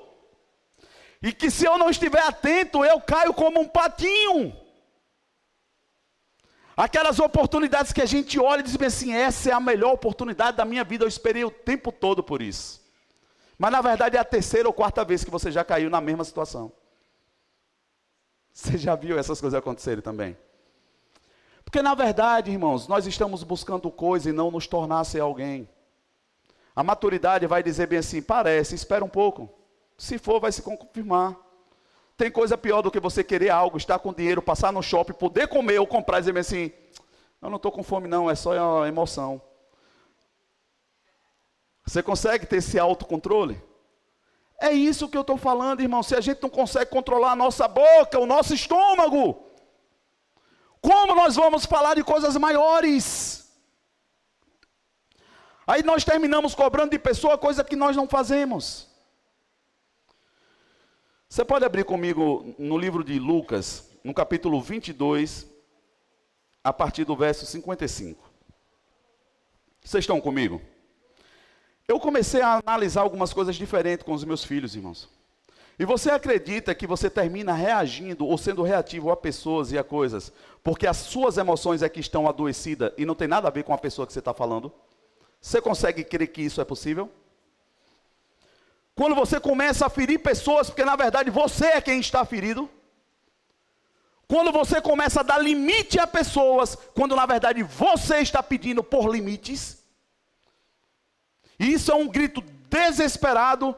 [1.22, 4.56] E que se eu não estiver atento, eu caio como um patinho.
[6.76, 10.64] Aquelas oportunidades que a gente olha e diz assim: essa é a melhor oportunidade da
[10.64, 12.80] minha vida, eu esperei o tempo todo por isso.
[13.58, 16.22] Mas na verdade é a terceira ou quarta vez que você já caiu na mesma
[16.22, 16.72] situação.
[18.58, 20.36] Você já viu essas coisas acontecerem também?
[21.64, 25.68] Porque na verdade, irmãos, nós estamos buscando coisa e não nos tornar ser alguém.
[26.74, 29.48] A maturidade vai dizer bem assim: parece, espera um pouco.
[29.96, 31.36] Se for, vai se confirmar.
[32.16, 35.46] Tem coisa pior do que você querer algo, estar com dinheiro, passar no shopping, poder
[35.46, 36.72] comer ou comprar e dizer assim:
[37.40, 39.40] eu não estou com fome, não, é só emoção.
[41.86, 43.62] Você consegue ter esse autocontrole?
[44.60, 46.02] É isso que eu estou falando, irmão.
[46.02, 49.46] Se a gente não consegue controlar a nossa boca, o nosso estômago,
[50.80, 53.48] como nós vamos falar de coisas maiores?
[55.66, 58.88] Aí nós terminamos cobrando de pessoa coisa que nós não fazemos.
[61.28, 65.46] Você pode abrir comigo no livro de Lucas, no capítulo 22,
[66.64, 68.28] a partir do verso 55.
[69.84, 70.60] Vocês estão comigo?
[71.88, 75.08] Eu comecei a analisar algumas coisas diferentes com os meus filhos, irmãos.
[75.78, 80.30] E você acredita que você termina reagindo ou sendo reativo a pessoas e a coisas,
[80.62, 83.72] porque as suas emoções é que estão adoecidas e não tem nada a ver com
[83.72, 84.70] a pessoa que você está falando?
[85.40, 87.10] Você consegue crer que isso é possível?
[88.94, 92.68] Quando você começa a ferir pessoas, porque na verdade você é quem está ferido.
[94.26, 99.10] Quando você começa a dar limite a pessoas, quando na verdade você está pedindo por
[99.10, 99.77] limites.
[101.58, 103.74] E isso é um grito desesperado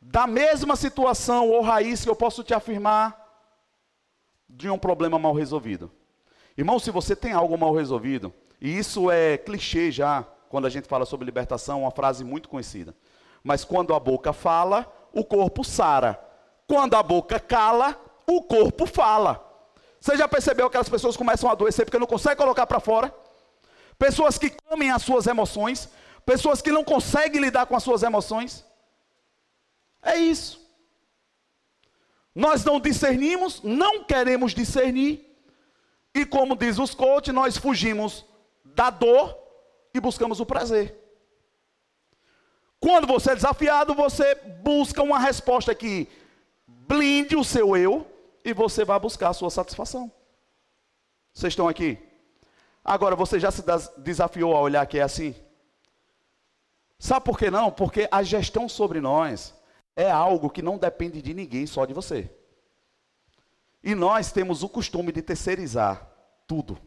[0.00, 3.18] da mesma situação ou raiz que eu posso te afirmar
[4.48, 5.90] de um problema mal resolvido.
[6.56, 10.88] Irmão, se você tem algo mal resolvido, e isso é clichê já, quando a gente
[10.88, 12.94] fala sobre libertação, uma frase muito conhecida.
[13.42, 16.20] Mas quando a boca fala, o corpo sara.
[16.66, 19.44] Quando a boca cala, o corpo fala.
[20.00, 23.14] Você já percebeu que as pessoas começam a adoecer porque não conseguem colocar para fora?
[23.98, 25.88] Pessoas que comem as suas emoções,
[26.24, 28.64] pessoas que não conseguem lidar com as suas emoções.
[30.02, 30.60] É isso.
[32.34, 35.26] Nós não discernimos, não queremos discernir.
[36.14, 38.24] E como diz os coach, nós fugimos
[38.64, 39.36] da dor
[39.92, 40.96] e buscamos o prazer.
[42.78, 46.08] Quando você é desafiado, você busca uma resposta que
[46.66, 48.06] blinde o seu eu
[48.44, 50.10] e você vai buscar a sua satisfação.
[51.32, 51.98] Vocês estão aqui?
[52.84, 53.62] Agora, você já se
[53.98, 55.34] desafiou a olhar que é assim?
[57.00, 57.72] Sabe por que não?
[57.72, 59.54] Porque a gestão sobre nós
[59.96, 62.30] é algo que não depende de ninguém, só de você.
[63.82, 66.06] E nós temos o costume de terceirizar
[66.46, 66.78] tudo.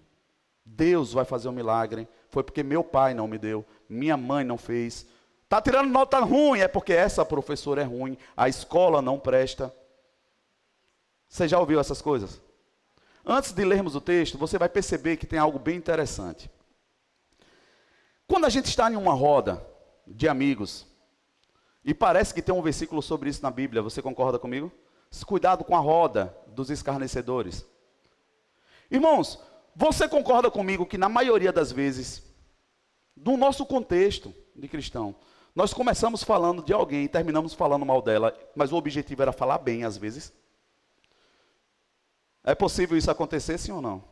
[0.63, 2.07] Deus vai fazer um milagre.
[2.29, 5.07] Foi porque meu pai não me deu, minha mãe não fez.
[5.45, 9.73] Está tirando nota ruim, é porque essa professora é ruim, a escola não presta.
[11.27, 12.39] Você já ouviu essas coisas?
[13.25, 16.51] Antes de lermos o texto, você vai perceber que tem algo bem interessante.
[18.27, 19.72] Quando a gente está em uma roda
[20.05, 20.85] de amigos,
[21.83, 24.71] e parece que tem um versículo sobre isso na Bíblia, você concorda comigo?
[25.25, 27.65] Cuidado com a roda dos escarnecedores.
[28.89, 29.39] Irmãos,
[29.75, 32.23] você concorda comigo que na maioria das vezes,
[33.15, 35.15] no nosso contexto de cristão,
[35.53, 39.59] nós começamos falando de alguém e terminamos falando mal dela, mas o objetivo era falar
[39.59, 40.33] bem às vezes?
[42.43, 44.03] É possível isso acontecer, sim ou não?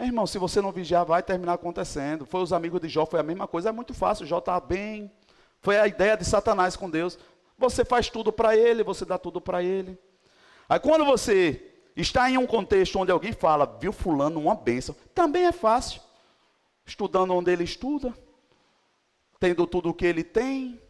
[0.00, 2.24] É, irmão, se você não vigiar, vai terminar acontecendo.
[2.24, 4.24] Foi os amigos de Jó, foi a mesma coisa, é muito fácil.
[4.24, 5.12] Jó está bem.
[5.60, 7.18] Foi a ideia de Satanás com Deus.
[7.58, 9.98] Você faz tudo para ele, você dá tudo para ele.
[10.66, 15.44] Aí quando você está em um contexto onde alguém fala, viu fulano uma bênção, também
[15.44, 16.00] é fácil.
[16.86, 18.14] Estudando onde ele estuda,
[19.38, 20.80] tendo tudo o que ele tem.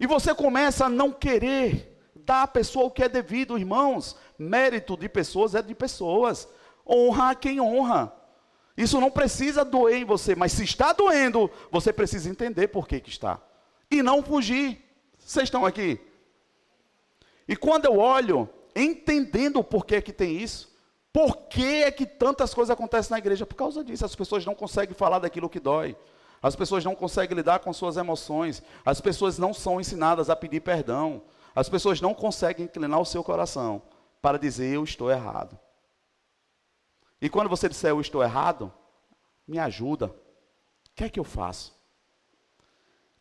[0.00, 4.16] E você começa a não querer dar à pessoa o que é devido, irmãos.
[4.36, 6.48] Mérito de pessoas é de pessoas.
[6.88, 8.12] Honra a quem honra.
[8.76, 13.00] Isso não precisa doer em você, mas se está doendo, você precisa entender por que,
[13.00, 13.40] que está.
[13.90, 14.84] E não fugir.
[15.18, 16.00] Vocês estão aqui?
[17.46, 20.68] E quando eu olho entendendo o porquê que tem isso.
[21.12, 23.44] Por que é que tantas coisas acontecem na igreja?
[23.44, 24.04] Por causa disso.
[24.04, 25.96] As pessoas não conseguem falar daquilo que dói.
[26.40, 28.62] As pessoas não conseguem lidar com suas emoções.
[28.84, 31.22] As pessoas não são ensinadas a pedir perdão.
[31.54, 33.82] As pessoas não conseguem inclinar o seu coração
[34.22, 35.58] para dizer eu estou errado.
[37.20, 38.72] E quando você disser eu estou errado,
[39.46, 40.06] me ajuda.
[40.06, 40.14] O
[40.94, 41.76] que é que eu faço?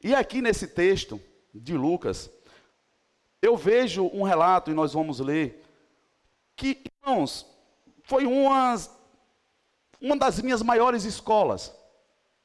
[0.04, 1.20] E aqui nesse texto
[1.54, 2.30] de Lucas,
[3.42, 5.64] eu vejo um relato, e nós vamos ler,
[6.56, 7.46] que, irmãos,
[8.04, 8.92] foi umas,
[10.02, 11.74] uma das minhas maiores escolas.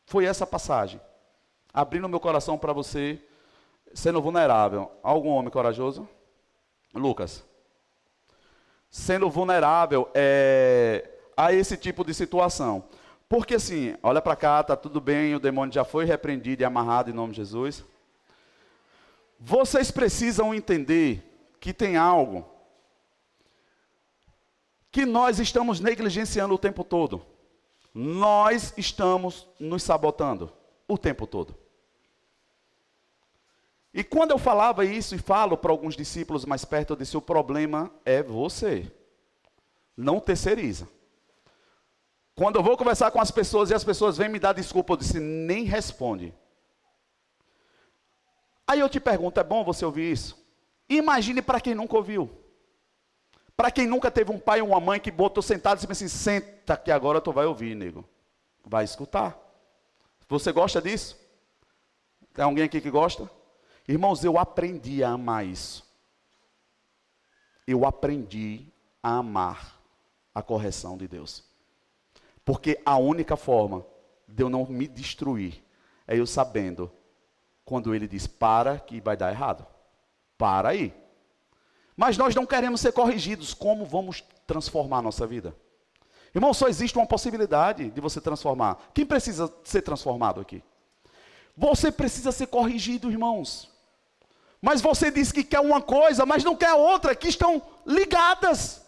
[0.06, 1.00] Foi essa passagem.
[1.72, 3.22] Abrindo meu coração para você,
[3.94, 4.90] sendo vulnerável.
[5.02, 6.08] Algum homem corajoso?
[6.94, 7.44] Lucas.
[8.90, 12.84] Sendo vulnerável é, a esse tipo de situação.
[13.28, 17.10] Porque assim, olha para cá, está tudo bem, o demônio já foi repreendido e amarrado
[17.10, 17.84] em nome de Jesus.
[19.38, 22.46] Vocês precisam entender que tem algo
[24.90, 27.24] que nós estamos negligenciando o tempo todo.
[27.94, 30.52] Nós estamos nos sabotando
[30.86, 31.56] o tempo todo.
[33.94, 37.22] E quando eu falava isso e falo para alguns discípulos mais perto, eu disse: o
[37.22, 38.90] problema é você.
[39.96, 40.88] Não terceiriza.
[42.34, 44.96] Quando eu vou conversar com as pessoas e as pessoas vêm me dar desculpa, eu
[44.96, 46.34] disse: nem responde.
[48.66, 50.42] Aí eu te pergunto, é bom você ouvir isso?
[50.88, 52.30] Imagine para quem nunca ouviu.
[53.56, 56.08] Para quem nunca teve um pai ou uma mãe que botou sentado e disse assim,
[56.08, 58.08] senta que agora tu vai ouvir, nego.
[58.64, 59.38] Vai escutar.
[60.28, 61.18] Você gosta disso?
[62.32, 63.30] Tem alguém aqui que gosta?
[63.86, 65.84] Irmãos, eu aprendi a amar isso.
[67.66, 68.66] Eu aprendi
[69.02, 69.78] a amar
[70.34, 71.44] a correção de Deus.
[72.44, 73.84] Porque a única forma
[74.26, 75.62] de eu não me destruir
[76.06, 76.90] é eu sabendo
[77.64, 79.66] quando ele diz para que vai dar errado.
[80.36, 80.94] Para aí.
[81.96, 83.54] Mas nós não queremos ser corrigidos.
[83.54, 85.54] Como vamos transformar a nossa vida?
[86.34, 88.90] Irmão, só existe uma possibilidade de você transformar.
[88.94, 90.62] Quem precisa ser transformado aqui?
[91.56, 93.70] Você precisa ser corrigido, irmãos.
[94.60, 98.81] Mas você diz que quer uma coisa, mas não quer outra, que estão ligadas.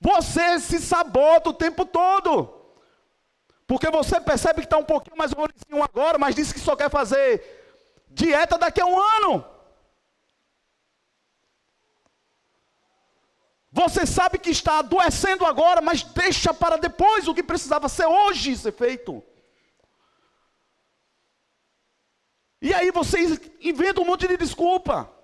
[0.00, 2.52] Você se sabota o tempo todo.
[3.66, 6.90] Porque você percebe que está um pouquinho mais gordinho agora, mas disse que só quer
[6.90, 7.42] fazer
[8.08, 9.44] dieta daqui a um ano.
[13.72, 18.56] Você sabe que está adoecendo agora, mas deixa para depois o que precisava ser hoje
[18.56, 19.22] ser feito.
[22.62, 23.18] E aí você
[23.60, 25.15] inventa um monte de desculpa.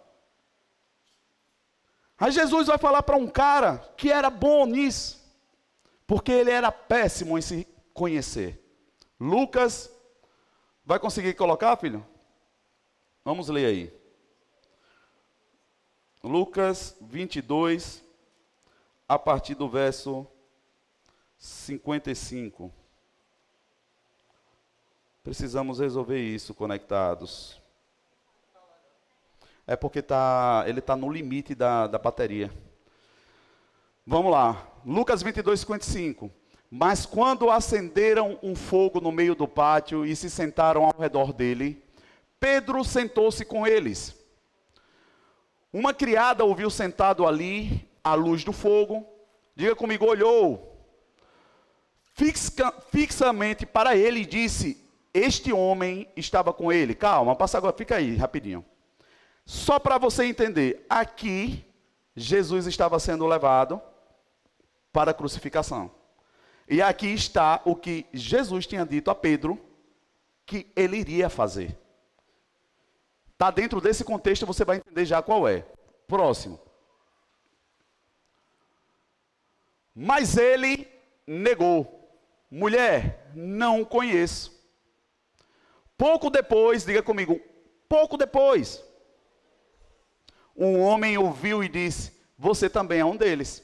[2.22, 5.20] Aí Jesus vai falar para um cara que era bom nisso,
[6.06, 8.64] porque ele era péssimo em se conhecer.
[9.18, 9.92] Lucas,
[10.84, 12.06] vai conseguir colocar, filho?
[13.24, 14.00] Vamos ler aí.
[16.22, 18.04] Lucas 22,
[19.08, 20.24] a partir do verso
[21.36, 22.72] 55.
[25.24, 27.61] Precisamos resolver isso conectados.
[29.72, 32.52] É porque tá, ele está no limite da, da bateria.
[34.06, 34.66] Vamos lá.
[34.84, 36.30] Lucas 22, 55.
[36.70, 41.82] Mas quando acenderam um fogo no meio do pátio e se sentaram ao redor dele,
[42.38, 44.14] Pedro sentou-se com eles.
[45.72, 49.06] Uma criada ouviu sentado ali, à luz do fogo.
[49.56, 50.86] Diga comigo, olhou
[52.12, 54.76] fixa, fixamente para ele e disse:
[55.14, 56.94] Este homem estava com ele.
[56.94, 58.62] Calma, passa agora, fica aí, rapidinho.
[59.45, 61.64] Só para você entender, aqui
[62.14, 63.80] Jesus estava sendo levado
[64.93, 65.90] para a crucificação.
[66.68, 69.59] E aqui está o que Jesus tinha dito a Pedro
[70.47, 71.76] que ele iria fazer.
[73.32, 75.66] Está dentro desse contexto, você vai entender já qual é.
[76.07, 76.61] Próximo.
[79.95, 80.88] Mas ele
[81.26, 81.99] negou.
[82.51, 84.53] Mulher, não conheço.
[85.97, 87.40] Pouco depois, diga comigo,
[87.88, 88.82] pouco depois,
[90.57, 93.62] um homem ouviu e disse: Você também é um deles.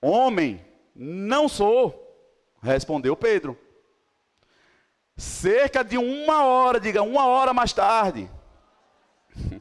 [0.00, 0.64] Homem,
[0.94, 2.16] não sou,
[2.62, 3.58] respondeu Pedro.
[5.16, 8.28] Cerca de uma hora, diga uma hora mais tarde.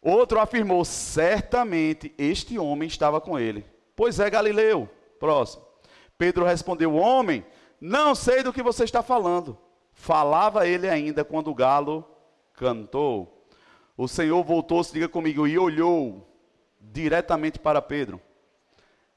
[0.00, 3.64] Outro afirmou: Certamente este homem estava com ele.
[3.94, 4.88] Pois é, Galileu.
[5.18, 5.64] Próximo.
[6.16, 7.44] Pedro respondeu: Homem,
[7.80, 9.58] não sei do que você está falando.
[9.92, 12.08] Falava ele ainda quando o galo
[12.54, 13.37] cantou.
[13.98, 16.24] O Senhor voltou-se, diga comigo, e olhou
[16.80, 18.22] diretamente para Pedro.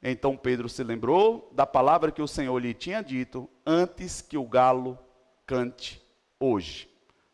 [0.02, 4.48] Então Pedro se lembrou da palavra que o Senhor lhe tinha dito antes que o
[4.48, 4.98] galo
[5.46, 6.02] cante
[6.40, 6.90] hoje.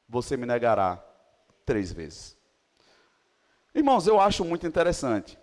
[0.09, 1.01] Você me negará
[1.65, 2.37] três vezes.
[3.73, 5.39] Irmãos, eu acho muito interessante.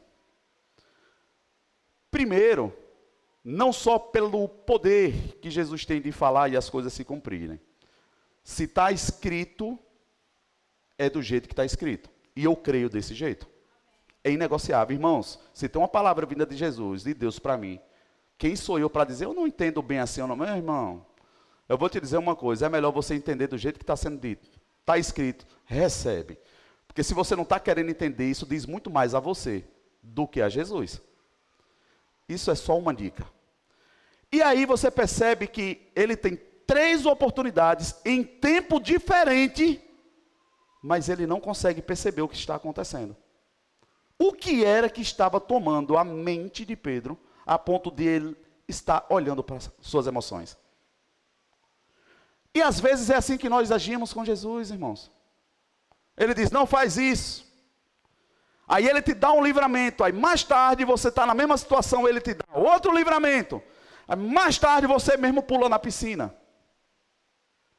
[2.11, 2.70] Primeiro,
[3.42, 7.59] não só pelo poder que Jesus tem de falar e as coisas se cumprirem.
[8.42, 9.78] Se está escrito,
[10.99, 12.11] é do jeito que está escrito.
[12.36, 13.49] E eu creio desse jeito.
[14.22, 14.95] É inegociável.
[14.95, 17.80] Irmãos, se tem uma palavra vinda de Jesus, de Deus para mim,
[18.38, 20.36] quem sou eu para dizer, eu não entendo bem assim ou não?
[20.36, 21.07] Meu irmão,
[21.68, 24.18] eu vou te dizer uma coisa, é melhor você entender do jeito que está sendo
[24.18, 24.49] dito.
[24.80, 26.38] Está escrito, recebe.
[26.86, 29.64] Porque se você não está querendo entender, isso diz muito mais a você
[30.03, 31.01] do que a Jesus.
[32.28, 33.26] Isso é só uma dica.
[34.30, 39.80] E aí você percebe que ele tem três oportunidades em tempo diferente,
[40.85, 43.16] mas ele não consegue perceber o que está acontecendo.
[44.18, 48.37] O que era que estava tomando a mente de Pedro a ponto de ele
[48.68, 50.59] estar olhando para suas emoções?
[52.55, 55.11] E às vezes é assim que nós agimos com Jesus, irmãos.
[56.18, 57.51] Ele diz: não faz isso.
[58.68, 60.05] Aí ele te dá um livramento.
[60.05, 63.62] Aí mais tarde você está na mesma situação, ele te dá outro livramento.
[64.07, 66.37] Aí mais tarde você mesmo pula na piscina.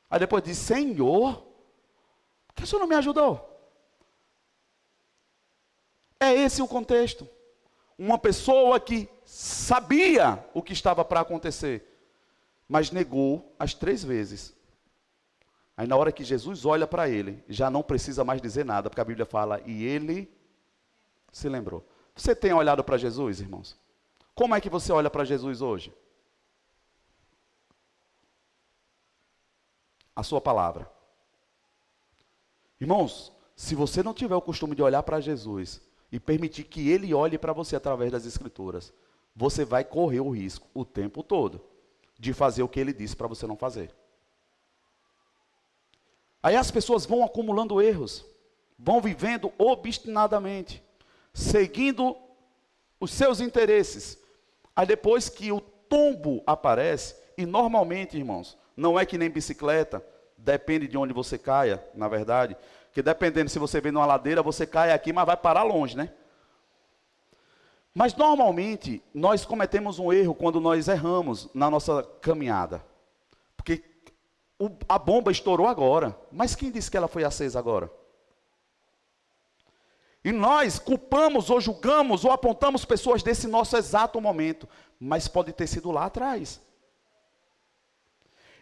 [0.09, 1.44] Aí depois diz: Senhor,
[2.55, 3.51] que o senhor não me ajudou?
[6.19, 7.27] É esse o contexto.
[7.97, 11.83] Uma pessoa que sabia o que estava para acontecer,
[12.67, 14.53] mas negou as três vezes.
[15.77, 19.01] Aí na hora que Jesus olha para ele, já não precisa mais dizer nada, porque
[19.01, 20.31] a Bíblia fala, e ele
[21.31, 21.85] se lembrou.
[22.15, 23.77] Você tem olhado para Jesus, irmãos?
[24.33, 25.93] Como é que você olha para Jesus hoje?
[30.15, 30.89] a sua palavra.
[32.79, 37.13] Irmãos, se você não tiver o costume de olhar para Jesus e permitir que ele
[37.13, 38.93] olhe para você através das escrituras,
[39.35, 41.61] você vai correr o risco o tempo todo
[42.17, 43.93] de fazer o que ele disse para você não fazer.
[46.41, 48.25] Aí as pessoas vão acumulando erros,
[48.77, 50.83] vão vivendo obstinadamente,
[51.33, 52.15] seguindo
[52.99, 54.17] os seus interesses.
[54.75, 60.05] Aí depois que o tombo aparece, e normalmente, irmãos, não é que nem bicicleta,
[60.45, 62.55] depende de onde você caia, na verdade.
[62.93, 66.11] Que dependendo se você vem numa ladeira, você cai aqui, mas vai parar longe, né?
[67.93, 72.85] Mas normalmente nós cometemos um erro quando nós erramos na nossa caminhada.
[73.57, 73.83] Porque
[74.59, 76.15] o, a bomba estourou agora.
[76.31, 77.91] Mas quem disse que ela foi acesa agora?
[80.23, 84.67] E nós culpamos ou julgamos ou apontamos pessoas desse nosso exato momento.
[84.99, 86.61] Mas pode ter sido lá atrás.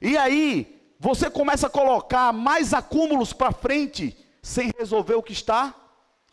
[0.01, 5.75] E aí, você começa a colocar mais acúmulos para frente, sem resolver o que está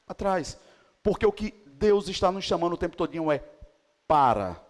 [0.07, 0.57] atrás.
[1.03, 3.43] Porque o que Deus está nos chamando o tempo todinho é
[4.07, 4.65] para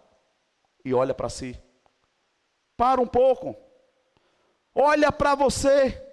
[0.83, 1.55] e olha para si.
[2.75, 3.55] Para um pouco.
[4.73, 6.03] Olha para você.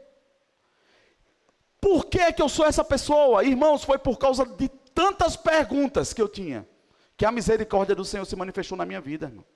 [1.80, 3.42] Por que, que eu sou essa pessoa?
[3.42, 6.68] Irmãos, foi por causa de tantas perguntas que eu tinha,
[7.16, 9.46] que a misericórdia do Senhor se manifestou na minha vida, irmão.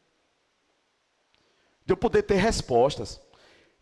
[1.85, 3.21] De eu poder ter respostas.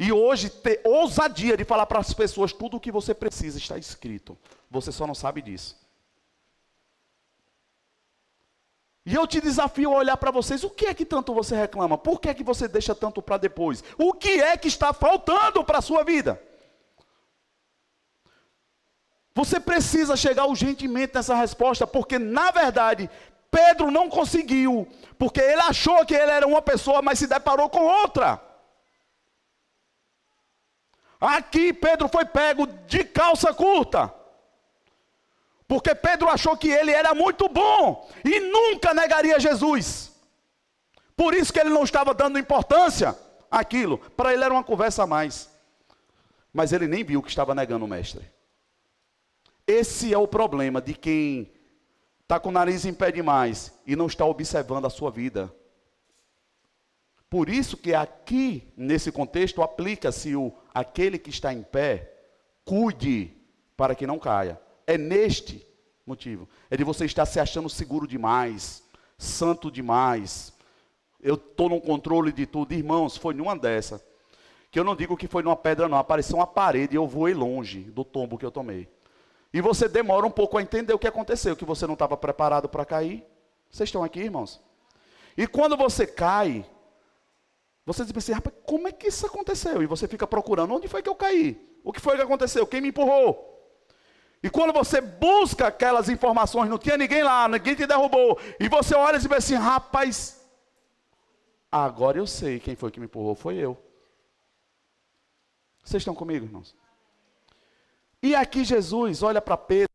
[0.02, 3.76] E hoje ter ousadia de falar para as pessoas tudo o que você precisa está
[3.76, 4.34] escrito.
[4.70, 5.78] Você só não sabe disso.
[9.04, 11.98] E eu te desafio a olhar para vocês, o que é que tanto você reclama?
[11.98, 13.84] Por que é que você deixa tanto para depois?
[13.98, 16.42] O que é que está faltando para a sua vida?
[19.34, 23.10] Você precisa chegar urgentemente nessa resposta, porque na verdade
[23.50, 24.88] Pedro não conseguiu,
[25.18, 28.48] porque ele achou que ele era uma pessoa, mas se deparou com outra.
[31.20, 34.14] Aqui Pedro foi pego de calça curta.
[35.68, 40.10] Porque Pedro achou que ele era muito bom e nunca negaria Jesus.
[41.14, 43.16] Por isso que ele não estava dando importância
[43.50, 43.98] àquilo.
[43.98, 45.50] Para ele era uma conversa a mais.
[46.52, 48.28] Mas ele nem viu que estava negando o mestre.
[49.66, 51.52] Esse é o problema de quem
[52.22, 55.54] está com o nariz em pé demais e não está observando a sua vida.
[57.30, 62.12] Por isso que aqui, nesse contexto, aplica-se o aquele que está em pé,
[62.64, 63.32] cuide
[63.76, 64.60] para que não caia.
[64.84, 65.64] É neste
[66.04, 66.48] motivo.
[66.68, 68.82] É de você estar se achando seguro demais,
[69.16, 70.52] santo demais.
[71.22, 72.74] Eu estou no controle de tudo.
[72.74, 74.04] Irmãos, foi numa dessa.
[74.68, 75.98] Que eu não digo que foi numa pedra, não.
[75.98, 78.88] Apareceu uma parede e eu voei longe do tombo que eu tomei.
[79.54, 82.68] E você demora um pouco a entender o que aconteceu, que você não estava preparado
[82.68, 83.24] para cair.
[83.70, 84.60] Vocês estão aqui, irmãos?
[85.36, 86.64] E quando você cai,
[87.84, 89.82] você diz assim, rapaz, como é que isso aconteceu?
[89.82, 91.78] E você fica procurando, onde foi que eu caí?
[91.82, 92.66] O que foi que aconteceu?
[92.66, 93.46] Quem me empurrou?
[94.42, 98.94] E quando você busca aquelas informações, não tinha ninguém lá, ninguém te derrubou, e você
[98.94, 100.40] olha e diz assim, rapaz,
[101.70, 103.76] agora eu sei quem foi que me empurrou, foi eu.
[105.82, 106.74] Vocês estão comigo, irmãos?
[108.22, 109.90] E aqui Jesus olha para Pedro.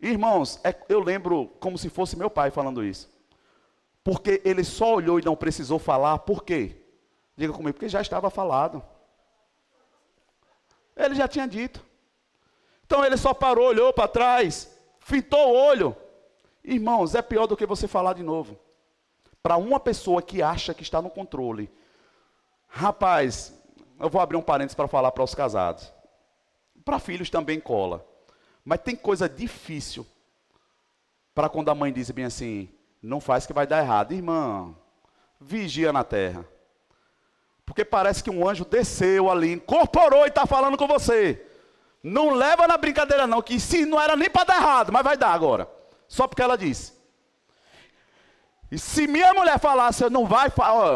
[0.00, 3.10] Irmãos, é, eu lembro como se fosse meu pai falando isso.
[4.06, 6.80] Porque ele só olhou e não precisou falar, por quê?
[7.36, 8.80] Diga comigo, porque já estava falado.
[10.96, 11.84] Ele já tinha dito.
[12.84, 15.96] Então ele só parou, olhou para trás, fintou o olho.
[16.62, 18.56] Irmãos, é pior do que você falar de novo.
[19.42, 21.68] Para uma pessoa que acha que está no controle.
[22.68, 23.60] Rapaz,
[23.98, 25.92] eu vou abrir um parênteses para falar para os casados.
[26.84, 28.06] Para filhos também cola.
[28.64, 30.06] Mas tem coisa difícil
[31.34, 32.72] para quando a mãe diz bem assim:
[33.06, 34.12] não faz que vai dar errado.
[34.12, 34.74] Irmã,
[35.40, 36.44] vigia na terra.
[37.64, 41.44] Porque parece que um anjo desceu ali, incorporou e está falando com você.
[42.02, 45.16] Não leva na brincadeira, não, que se não era nem para dar errado, mas vai
[45.16, 45.68] dar agora.
[46.06, 46.94] Só porque ela disse.
[48.70, 50.52] E se minha mulher falasse, eu não vai,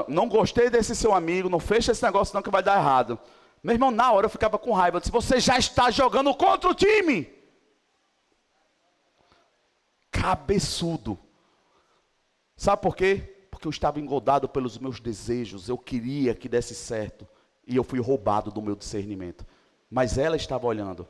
[0.09, 3.19] não gostei desse seu amigo, não fecha esse negócio não que vai dar errado.
[3.63, 4.97] Meu irmão, na hora eu ficava com raiva.
[4.97, 7.33] Eu disse, você já está jogando contra o time.
[10.11, 11.19] Cabeçudo.
[12.61, 13.41] Sabe por quê?
[13.51, 17.27] porque eu estava engodado pelos meus desejos, eu queria que desse certo,
[17.67, 19.47] e eu fui roubado do meu discernimento.
[19.91, 21.09] Mas ela estava olhando.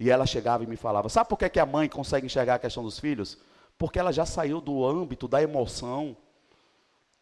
[0.00, 2.58] E ela chegava e me falava: Sabe por que, que a mãe consegue enxergar a
[2.58, 3.38] questão dos filhos?
[3.76, 6.16] Porque ela já saiu do âmbito da emoção,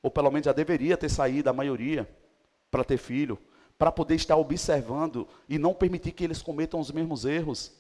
[0.03, 2.09] ou pelo menos já deveria ter saído, a maioria,
[2.71, 3.39] para ter filho,
[3.79, 7.73] para poder estar observando e não permitir que eles cometam os mesmos erros.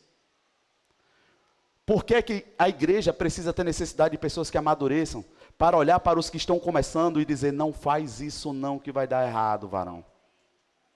[1.91, 5.25] Por que, que a igreja precisa ter necessidade de pessoas que amadureçam?
[5.59, 9.07] para olhar para os que estão começando e dizer: não faz isso não que vai
[9.07, 10.03] dar errado, varão.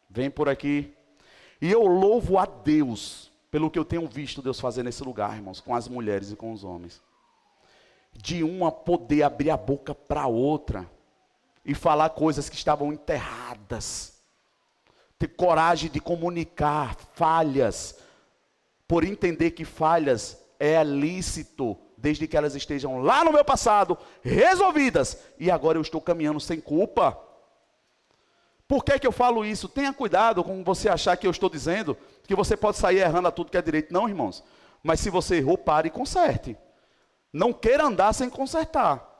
[0.08, 0.96] Vem por aqui.
[1.60, 5.60] E eu louvo a Deus pelo que eu tenho visto Deus fazer nesse lugar, irmãos,
[5.60, 7.02] com as mulheres e com os homens.
[8.14, 10.90] De uma poder abrir a boca para outra
[11.62, 14.14] e falar coisas que estavam enterradas.
[15.18, 17.98] Ter coragem de comunicar falhas,
[18.88, 25.18] por entender que falhas é lícito desde que elas estejam lá no meu passado, resolvidas,
[25.38, 27.18] e agora eu estou caminhando sem culpa.
[28.68, 29.68] Por que, que eu falo isso?
[29.68, 31.96] Tenha cuidado com você achar que eu estou dizendo
[32.26, 33.92] que você pode sair errando a tudo que é direito.
[33.92, 34.42] Não, irmãos.
[34.82, 36.56] Mas se você errou, pare e conserte.
[37.32, 39.10] Não queira andar sem consertar.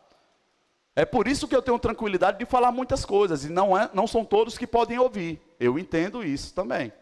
[0.96, 3.44] É por isso que eu tenho tranquilidade de falar muitas coisas.
[3.44, 5.40] E não, é, não são todos que podem ouvir.
[5.58, 6.92] Eu entendo isso também.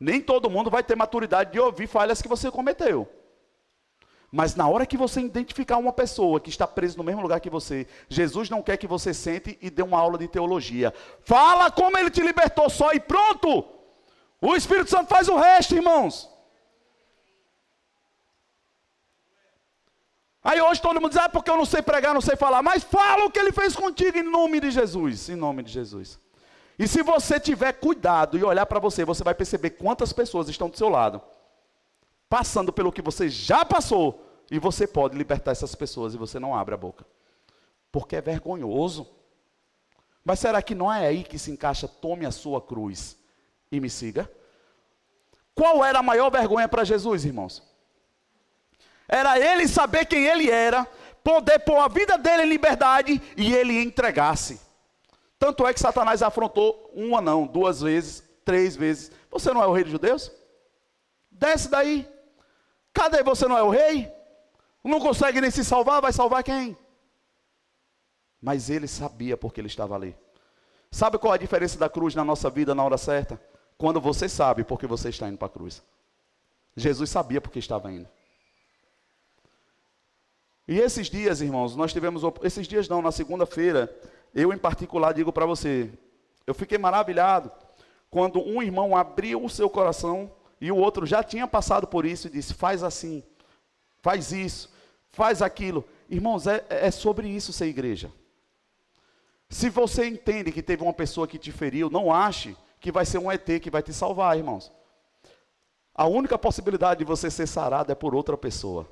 [0.00, 3.08] Nem todo mundo vai ter maturidade de ouvir falhas que você cometeu.
[4.34, 7.50] Mas na hora que você identificar uma pessoa que está presa no mesmo lugar que
[7.50, 10.90] você, Jesus não quer que você sente e dê uma aula de teologia.
[11.20, 13.62] Fala como ele te libertou só e pronto.
[14.40, 16.30] O Espírito Santo faz o resto, irmãos.
[20.42, 22.62] Aí hoje todo mundo diz, ah, porque eu não sei pregar, não sei falar.
[22.62, 25.28] Mas fala o que ele fez contigo em nome de Jesus.
[25.28, 26.18] Em nome de Jesus.
[26.78, 30.70] E se você tiver cuidado e olhar para você, você vai perceber quantas pessoas estão
[30.70, 31.20] do seu lado
[32.32, 36.56] passando pelo que você já passou, e você pode libertar essas pessoas e você não
[36.56, 37.04] abre a boca.
[37.90, 39.06] Porque é vergonhoso.
[40.24, 43.18] Mas será que não é aí que se encaixa tome a sua cruz
[43.70, 44.32] e me siga?
[45.54, 47.62] Qual era a maior vergonha para Jesus, irmãos?
[49.06, 50.86] Era ele saber quem ele era,
[51.22, 54.58] poder pôr a vida dele em liberdade e ele entregasse.
[55.38, 59.12] Tanto é que Satanás afrontou uma não, duas vezes, três vezes.
[59.30, 60.32] Você não é o rei dos judeus?
[61.30, 62.10] Desce daí.
[62.92, 64.12] Cadê você não é o rei?
[64.84, 66.76] Não consegue nem se salvar, vai salvar quem?
[68.40, 70.16] Mas ele sabia porque ele estava ali.
[70.90, 73.40] Sabe qual é a diferença da cruz na nossa vida na hora certa?
[73.78, 75.82] Quando você sabe porque você está indo para a cruz.
[76.76, 78.08] Jesus sabia porque estava indo.
[80.66, 82.22] E esses dias, irmãos, nós tivemos.
[82.42, 83.94] Esses dias não, na segunda-feira,
[84.34, 85.90] eu em particular digo para você,
[86.46, 87.50] eu fiquei maravilhado
[88.10, 90.30] quando um irmão abriu o seu coração
[90.62, 93.20] e o outro já tinha passado por isso e disse: faz assim,
[94.00, 94.70] faz isso,
[95.10, 95.84] faz aquilo.
[96.08, 98.12] Irmãos, é, é sobre isso ser igreja.
[99.50, 103.18] Se você entende que teve uma pessoa que te feriu, não ache que vai ser
[103.18, 104.70] um ET que vai te salvar, irmãos.
[105.92, 108.88] A única possibilidade de você ser sarado é por outra pessoa.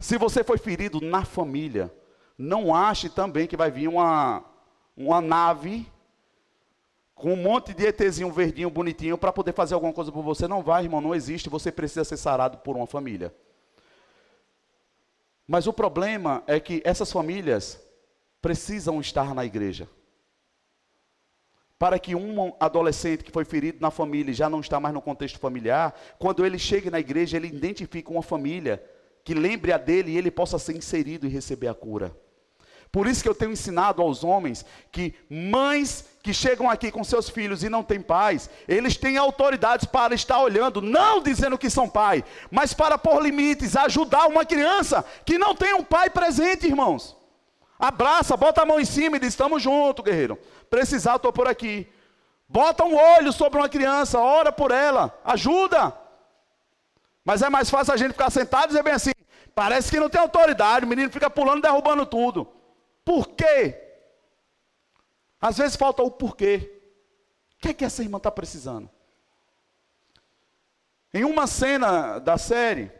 [0.00, 1.94] Se você foi ferido na família,
[2.36, 4.44] não ache também que vai vir uma,
[4.96, 5.86] uma nave
[7.14, 10.48] com um monte de ETzinho verdinho, bonitinho, para poder fazer alguma coisa por você.
[10.48, 11.48] Não vai, irmão, não existe.
[11.48, 13.34] Você precisa ser sarado por uma família.
[15.46, 17.80] Mas o problema é que essas famílias
[18.40, 19.88] precisam estar na igreja.
[21.78, 25.02] Para que um adolescente que foi ferido na família e já não está mais no
[25.02, 28.82] contexto familiar, quando ele chegue na igreja, ele identifica uma família
[29.22, 32.16] que lembre a dele e ele possa ser inserido e receber a cura.
[32.94, 37.28] Por isso que eu tenho ensinado aos homens que mães que chegam aqui com seus
[37.28, 41.88] filhos e não têm pais, eles têm autoridades para estar olhando, não dizendo que são
[41.88, 42.22] pai,
[42.52, 47.16] mas para pôr limites, ajudar uma criança que não tem um pai presente, irmãos.
[47.76, 50.38] Abraça, bota a mão em cima e diz: Estamos juntos, guerreiro.
[50.70, 51.88] Precisar, estou por aqui.
[52.48, 55.92] Bota um olho sobre uma criança, ora por ela, ajuda.
[57.24, 59.10] Mas é mais fácil a gente ficar sentado e dizer bem assim:
[59.52, 62.53] parece que não tem autoridade, o menino fica pulando, derrubando tudo.
[63.04, 63.80] Por quê?
[65.40, 66.80] Às vezes falta o porquê.
[67.56, 68.88] O que é que essa irmã está precisando?
[71.12, 72.90] Em uma cena da série,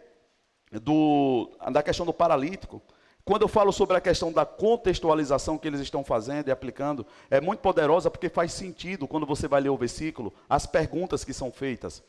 [0.70, 2.82] do, da questão do paralítico,
[3.24, 7.40] quando eu falo sobre a questão da contextualização que eles estão fazendo e aplicando, é
[7.40, 11.50] muito poderosa porque faz sentido quando você vai ler o versículo, as perguntas que são
[11.50, 12.02] feitas.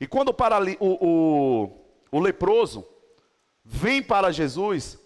[0.00, 1.70] E quando o, o, o,
[2.12, 2.86] o leproso
[3.64, 4.98] vem para Jesus,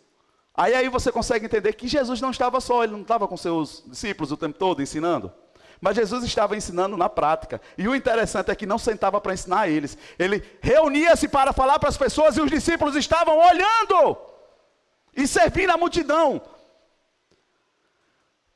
[0.57, 3.85] Aí aí você consegue entender que Jesus não estava só, ele não estava com seus
[3.87, 5.31] discípulos o tempo todo ensinando.
[5.81, 7.61] Mas Jesus estava ensinando na prática.
[7.77, 9.99] E o interessante é que não sentava para ensinar eles.
[10.19, 14.17] Ele reunia-se para falar para as pessoas e os discípulos estavam olhando
[15.15, 16.41] e servindo a multidão.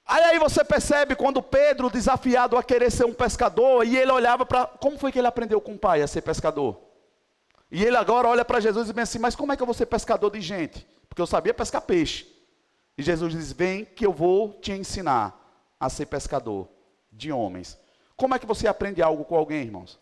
[0.06, 4.44] Aí, aí você percebe quando Pedro, desafiado a querer ser um pescador, e ele olhava
[4.44, 4.66] para.
[4.66, 6.80] Como foi que ele aprendeu com o pai a ser pescador?
[7.70, 9.74] E ele agora olha para Jesus e pensa assim: Mas como é que eu vou
[9.74, 10.84] ser pescador de gente?
[11.10, 12.24] Porque eu sabia pescar peixe.
[12.96, 15.36] E Jesus diz: Vem que eu vou te ensinar
[15.78, 16.68] a ser pescador
[17.12, 17.78] de homens.
[18.16, 19.98] Como é que você aprende algo com alguém, irmãos?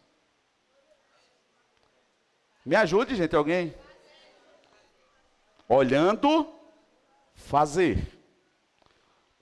[2.65, 3.75] Me ajude, gente, alguém?
[5.67, 6.47] Olhando,
[7.35, 8.19] fazer.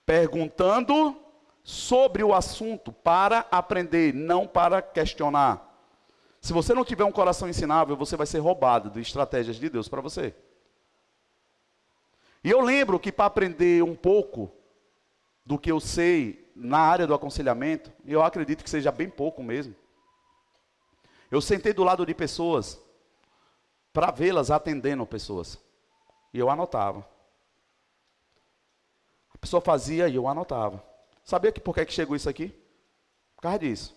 [0.05, 1.21] Perguntando
[1.65, 5.67] sobre o assunto para aprender, não para questionar.
[6.41, 9.89] Se você não tiver um coração ensinável, você vai ser roubado de estratégias de Deus
[9.89, 10.33] para você.
[12.47, 14.53] E eu lembro que para aprender um pouco
[15.45, 19.75] do que eu sei na área do aconselhamento, eu acredito que seja bem pouco mesmo,
[21.29, 22.81] eu sentei do lado de pessoas
[23.93, 25.59] para vê-las atendendo pessoas.
[26.33, 27.05] E eu anotava.
[29.35, 30.81] A pessoa fazia e eu anotava.
[31.25, 32.55] Sabia que por que chegou isso aqui?
[33.35, 33.93] Por causa disso.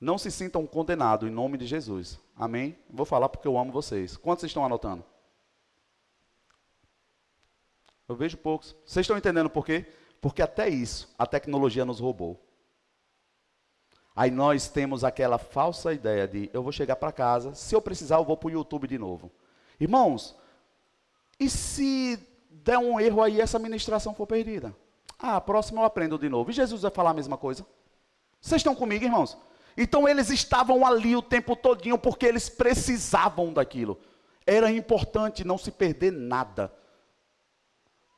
[0.00, 2.18] Não se sintam condenados em nome de Jesus.
[2.34, 2.78] Amém?
[2.88, 4.16] Vou falar porque eu amo vocês.
[4.16, 5.11] Quantos estão anotando?
[8.12, 8.76] Eu vejo poucos.
[8.84, 9.86] Vocês estão entendendo por quê?
[10.20, 12.40] Porque até isso a tecnologia nos roubou.
[14.14, 18.16] Aí nós temos aquela falsa ideia de eu vou chegar para casa, se eu precisar
[18.16, 19.32] eu vou para o YouTube de novo.
[19.80, 20.36] Irmãos,
[21.40, 22.18] e se
[22.50, 24.76] der um erro aí essa ministração for perdida?
[25.18, 26.50] Ah, a próxima eu aprendo de novo.
[26.50, 27.64] E Jesus vai falar a mesma coisa?
[28.40, 29.38] Vocês estão comigo, irmãos?
[29.74, 33.98] Então eles estavam ali o tempo todinho porque eles precisavam daquilo.
[34.46, 36.70] Era importante não se perder nada.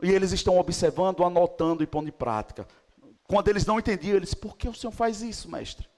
[0.02, 2.66] E eles estão observando, anotando e pondo em prática.
[3.26, 5.88] Quando eles não entendiam, eles, por que o senhor faz isso, mestre?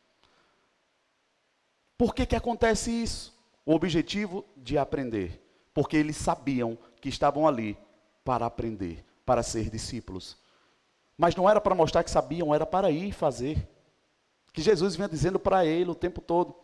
[1.99, 3.37] Por que, que acontece isso?
[3.65, 5.43] O objetivo de aprender.
[5.77, 7.77] porque eles sabiam que estavam ali
[8.25, 10.39] para aprender, para ser discípulos.
[11.19, 13.69] Mas não era para mostrar que sabiam, era para ir fazer.
[14.55, 16.55] Que Jesus vinha dizendo para ele o tempo todo.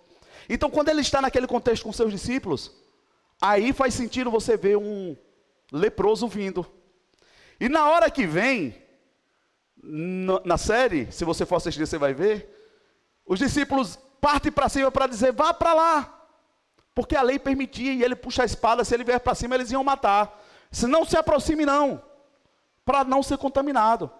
[0.48, 2.72] Então, quando ele está naquele contexto com seus discípulos,
[3.38, 5.14] aí faz sentido você ver um
[5.70, 6.66] leproso vindo.
[7.62, 8.74] E na hora que vem,
[10.44, 12.52] na série, se você for assistir, você vai ver,
[13.24, 16.26] os discípulos partem para cima para dizer: vá para lá.
[16.92, 19.70] Porque a lei permitia, e ele puxa a espada, se ele vier para cima, eles
[19.70, 20.42] iam matar.
[20.72, 22.02] Se não se aproxime, não,
[22.84, 24.10] para não ser contaminado.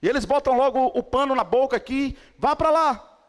[0.00, 3.28] E eles botam logo o pano na boca aqui, vá para lá.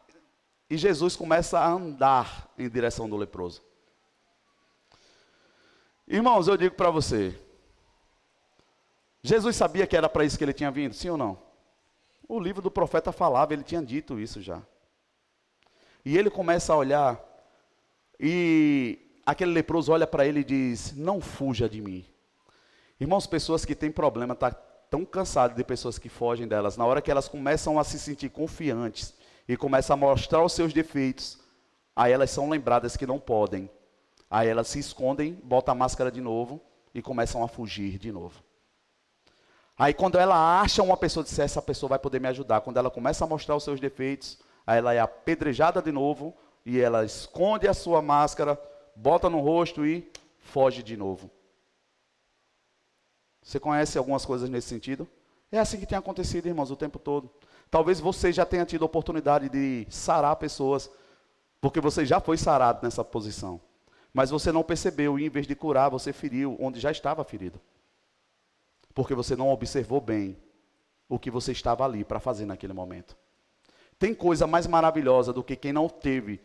[0.70, 3.64] E Jesus começa a andar em direção do leproso.
[6.06, 7.36] Irmãos, eu digo para você,
[9.26, 11.36] Jesus sabia que era para isso que ele tinha vindo, sim ou não?
[12.28, 14.62] O livro do profeta falava, ele tinha dito isso já.
[16.04, 17.20] E ele começa a olhar,
[18.20, 22.06] e aquele leproso olha para ele e diz: Não fuja de mim.
[23.00, 27.02] Irmãos, pessoas que têm problema, tá tão cansadas de pessoas que fogem delas, na hora
[27.02, 29.12] que elas começam a se sentir confiantes
[29.48, 31.36] e começam a mostrar os seus defeitos,
[31.96, 33.68] aí elas são lembradas que não podem.
[34.30, 36.60] Aí elas se escondem, botam a máscara de novo
[36.94, 38.46] e começam a fugir de novo.
[39.78, 42.62] Aí quando ela acha uma pessoa, diz, essa pessoa vai poder me ajudar.
[42.62, 46.80] Quando ela começa a mostrar os seus defeitos, aí ela é apedrejada de novo e
[46.80, 48.58] ela esconde a sua máscara,
[48.94, 51.30] bota no rosto e foge de novo.
[53.42, 55.06] Você conhece algumas coisas nesse sentido?
[55.52, 57.30] É assim que tem acontecido, irmãos, o tempo todo.
[57.70, 60.90] Talvez você já tenha tido a oportunidade de sarar pessoas,
[61.60, 63.60] porque você já foi sarado nessa posição.
[64.12, 67.60] Mas você não percebeu e em vez de curar, você feriu onde já estava ferido
[68.96, 70.38] porque você não observou bem
[71.06, 73.14] o que você estava ali para fazer naquele momento.
[73.98, 76.40] Tem coisa mais maravilhosa do que quem não teve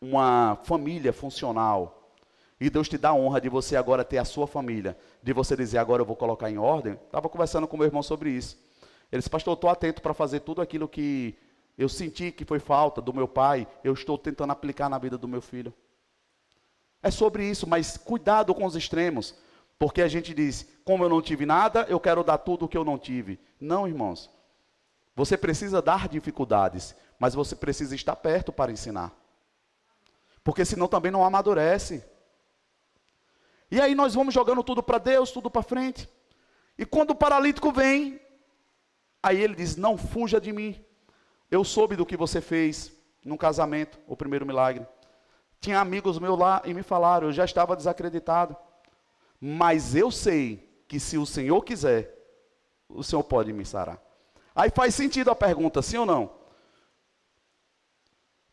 [0.00, 2.12] uma família funcional.
[2.60, 5.56] E Deus te dá a honra de você agora ter a sua família, de você
[5.56, 6.94] dizer agora eu vou colocar em ordem.
[6.94, 8.58] Estava conversando com meu irmão sobre isso.
[9.12, 11.38] Ele disse, pastor, eu estou atento para fazer tudo aquilo que
[11.78, 15.28] eu senti que foi falta do meu pai, eu estou tentando aplicar na vida do
[15.28, 15.72] meu filho.
[17.00, 19.43] É sobre isso, mas cuidado com os extremos.
[19.78, 22.76] Porque a gente diz, como eu não tive nada, eu quero dar tudo o que
[22.76, 23.40] eu não tive.
[23.60, 24.30] Não, irmãos.
[25.16, 29.12] Você precisa dar dificuldades, mas você precisa estar perto para ensinar.
[30.42, 32.04] Porque senão também não amadurece.
[33.70, 36.08] E aí nós vamos jogando tudo para Deus, tudo para frente.
[36.76, 38.20] E quando o paralítico vem,
[39.22, 40.84] aí ele diz: Não fuja de mim.
[41.50, 42.92] Eu soube do que você fez
[43.24, 44.86] no casamento, o primeiro milagre.
[45.60, 48.56] Tinha amigos meus lá e me falaram, eu já estava desacreditado.
[49.46, 52.18] Mas eu sei que se o Senhor quiser,
[52.88, 54.02] o Senhor pode me sarar.
[54.54, 56.30] Aí faz sentido a pergunta, sim ou não?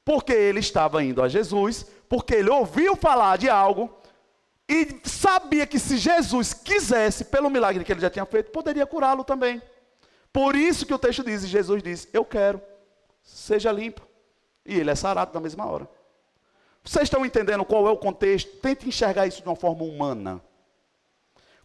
[0.04, 3.90] Porque ele estava indo a Jesus, porque ele ouviu falar de algo
[4.68, 9.24] e sabia que se Jesus quisesse, pelo milagre que ele já tinha feito, poderia curá-lo
[9.24, 9.62] também.
[10.34, 12.62] Por isso que o texto diz, Jesus diz: Eu quero,
[13.24, 14.06] seja limpo.
[14.66, 15.90] E ele é sarado na mesma hora.
[16.84, 18.58] Vocês estão entendendo qual é o contexto?
[18.58, 20.42] Tente enxergar isso de uma forma humana.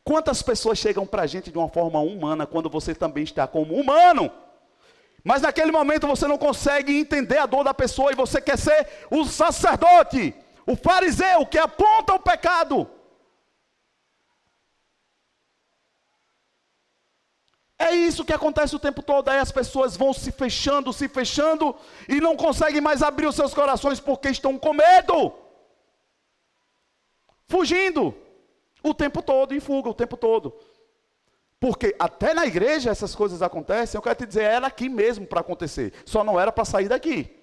[0.06, 3.74] Quantas pessoas chegam para a gente de uma forma humana quando você também está como
[3.74, 4.30] humano?
[5.24, 8.86] Mas naquele momento você não consegue entender a dor da pessoa e você quer ser
[9.10, 10.32] o sacerdote,
[10.64, 12.88] o fariseu que aponta o pecado.
[17.76, 19.28] É isso que acontece o tempo todo.
[19.28, 21.74] Aí as pessoas vão se fechando, se fechando
[22.08, 25.32] e não conseguem mais abrir os seus corações porque estão com medo,
[27.48, 28.14] fugindo
[28.90, 30.54] o tempo todo, em fuga, o tempo todo.
[31.58, 35.40] Porque até na igreja essas coisas acontecem, eu quero te dizer, era aqui mesmo para
[35.40, 37.34] acontecer, só não era para sair daqui.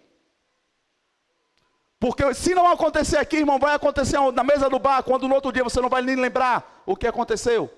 [1.99, 5.51] Porque se não acontecer aqui, irmão, vai acontecer na mesa do bar, quando no outro
[5.51, 7.71] dia você não vai nem lembrar o que aconteceu.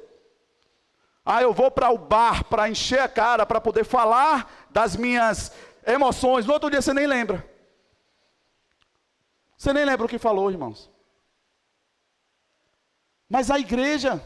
[1.23, 5.51] Ah, eu vou para o bar para encher a cara, para poder falar das minhas
[5.85, 6.45] emoções.
[6.45, 7.47] No outro dia você nem lembra.
[9.57, 10.91] Você nem lembra o que falou, irmãos.
[13.29, 14.21] Mas a igreja,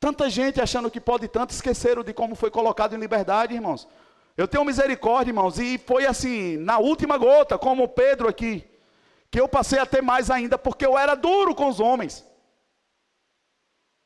[0.00, 3.88] tanta gente achando que pode tanto, esqueceram de como foi colocado em liberdade, irmãos.
[4.36, 8.64] Eu tenho misericórdia, irmãos, e foi assim, na última gota, como Pedro aqui,
[9.30, 12.24] que eu passei a ter mais ainda, porque eu era duro com os homens.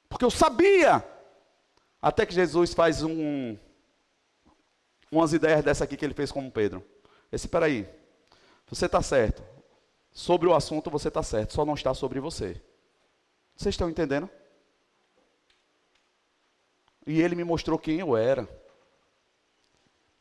[0.08, 1.04] Porque eu sabia.
[2.00, 3.56] Até que Jesus faz um,
[5.10, 6.84] umas ideias dessa aqui que ele fez com Pedro.
[7.32, 7.88] Esse, peraí,
[8.68, 9.42] você está certo.
[10.12, 12.60] Sobre o assunto você está certo, só não está sobre você.
[13.56, 14.28] Vocês estão entendendo?
[17.06, 18.48] E ele me mostrou quem eu era.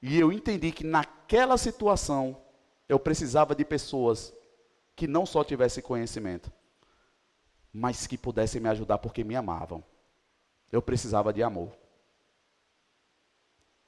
[0.01, 2.41] E eu entendi que naquela situação
[2.88, 4.33] eu precisava de pessoas
[4.95, 6.51] que não só tivessem conhecimento,
[7.73, 9.83] mas que pudessem me ajudar porque me amavam.
[10.71, 11.71] Eu precisava de amor.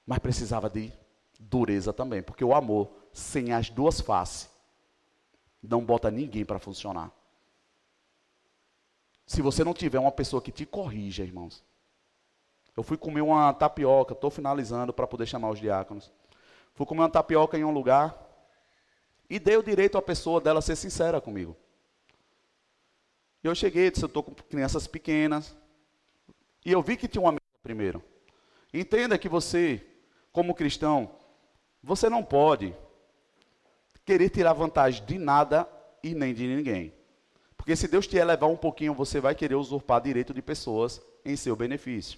[0.06, 0.92] Mas precisava de
[1.40, 4.50] dureza também, porque o amor sem as duas faces
[5.62, 7.12] não bota ninguém para funcionar.
[9.28, 11.64] Se você não tiver uma pessoa que te corrija, irmãos.
[12.76, 16.12] Eu fui comer uma tapioca, estou finalizando para poder chamar os diáconos.
[16.74, 18.18] Fui comer uma tapioca em um lugar
[19.30, 21.58] e dei o direito à pessoa dela ser sincera comigo.
[23.44, 25.56] Eu cheguei, disse, eu estou com crianças pequenas.
[26.66, 28.02] E eu vi que tinha uma mesa primeiro.
[28.74, 29.86] Entenda que você,
[30.32, 31.12] como cristão,
[31.84, 32.74] você não pode
[34.06, 35.68] querer tirar vantagem de nada
[36.02, 36.97] e nem de ninguém.
[37.68, 41.36] Porque se Deus te elevar um pouquinho, você vai querer usurpar direito de pessoas em
[41.36, 42.18] seu benefício.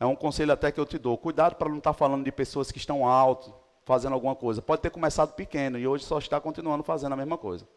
[0.00, 1.18] É um conselho até que eu te dou.
[1.18, 4.62] Cuidado para não estar tá falando de pessoas que estão alto, fazendo alguma coisa.
[4.62, 7.68] Pode ter começado pequeno e hoje só está continuando fazendo a mesma coisa.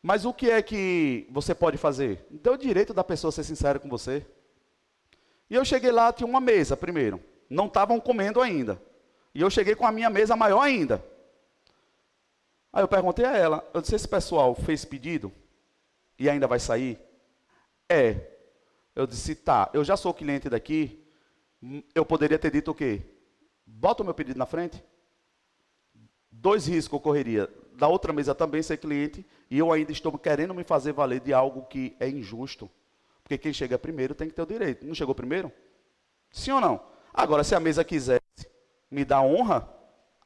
[0.00, 2.24] Mas o que é que você pode fazer?
[2.30, 4.24] Dê o direito da pessoa ser sincera com você.
[5.50, 7.18] E eu cheguei lá, tinha uma mesa primeiro.
[7.50, 8.80] Não estavam comendo ainda.
[9.34, 11.04] E eu cheguei com a minha mesa maior ainda.
[12.74, 15.30] Aí eu perguntei a ela, eu disse, esse pessoal fez pedido
[16.18, 16.98] e ainda vai sair?
[17.88, 18.32] É.
[18.96, 21.06] Eu disse, tá, eu já sou cliente daqui,
[21.94, 23.00] eu poderia ter dito o quê?
[23.64, 24.82] Bota o meu pedido na frente.
[26.28, 27.48] Dois riscos ocorreria.
[27.74, 31.32] Da outra mesa também ser cliente e eu ainda estou querendo me fazer valer de
[31.32, 32.68] algo que é injusto.
[33.22, 34.84] Porque quem chega primeiro tem que ter o direito.
[34.84, 35.52] Não chegou primeiro?
[36.32, 36.84] Sim ou não?
[37.12, 38.20] Agora, se a mesa quisesse
[38.90, 39.72] me dar honra,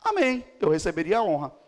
[0.01, 1.67] amém, eu receberia a honra.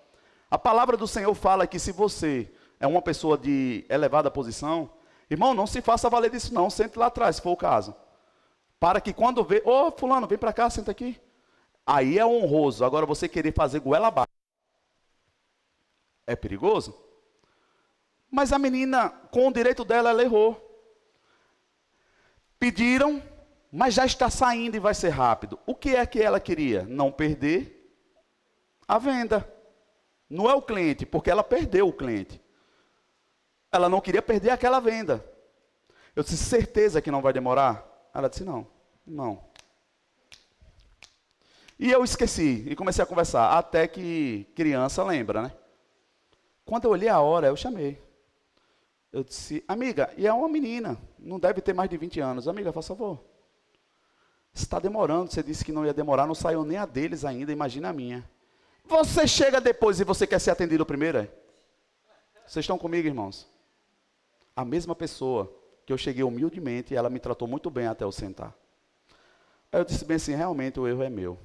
[0.51, 4.90] A palavra do Senhor fala que se você é uma pessoa de elevada posição,
[5.30, 7.94] irmão, não se faça valer disso não, sente lá atrás, se for o caso.
[8.80, 11.20] Para que quando vê, ô oh, fulano, vem para cá, senta aqui.
[11.86, 12.84] Aí é honroso.
[12.84, 14.32] Agora você querer fazer goela abaixo.
[16.26, 16.98] É perigoso?
[18.30, 20.66] Mas a menina, com o direito dela, ela errou.
[22.59, 23.22] Pediram,
[23.70, 25.59] mas já está saindo e vai ser rápido.
[25.66, 26.84] O que é que ela queria?
[26.84, 27.94] Não perder
[28.86, 29.60] a venda.
[30.31, 32.41] Não é o cliente, porque ela perdeu o cliente.
[33.72, 35.24] Ela não queria perder aquela venda.
[36.14, 37.85] Eu disse, certeza que não vai demorar?
[38.14, 38.66] Ela disse, não,
[39.05, 39.45] não.
[41.78, 45.53] E eu esqueci e comecei a conversar, até que criança lembra, né?
[46.64, 48.01] Quando eu olhei a hora, eu chamei.
[49.12, 52.47] Eu disse, amiga, e é uma menina, não deve ter mais de 20 anos.
[52.47, 53.24] Amiga, faça favor.
[54.53, 57.89] Está demorando, você disse que não ia demorar, não saiu nem a deles ainda, imagina
[57.89, 58.28] a minha.
[58.91, 61.18] Você chega depois e você quer ser atendido primeiro?
[61.18, 61.28] É?
[62.45, 63.49] Vocês estão comigo, irmãos?
[64.57, 68.11] A mesma pessoa que eu cheguei humildemente e ela me tratou muito bem até eu
[68.11, 68.53] sentar.
[69.70, 71.38] Aí eu disse bem assim, realmente o erro é meu.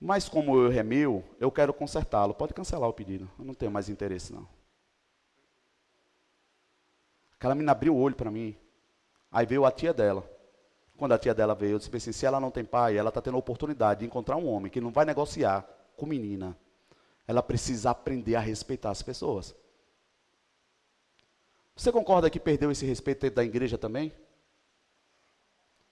[0.00, 2.32] Mas como o erro é meu, eu quero consertá-lo.
[2.32, 3.30] Pode cancelar o pedido.
[3.38, 4.48] Eu não tenho mais interesse, não.
[7.34, 8.56] Aquela menina abriu o olho para mim.
[9.30, 10.26] Aí veio a tia dela.
[11.00, 13.22] Quando a tia dela veio, eu disse assim, se ela não tem pai, ela está
[13.22, 16.54] tendo a oportunidade de encontrar um homem que não vai negociar com menina.
[17.26, 19.54] Ela precisa aprender a respeitar as pessoas.
[21.74, 24.12] Você concorda que perdeu esse respeito dentro da igreja também?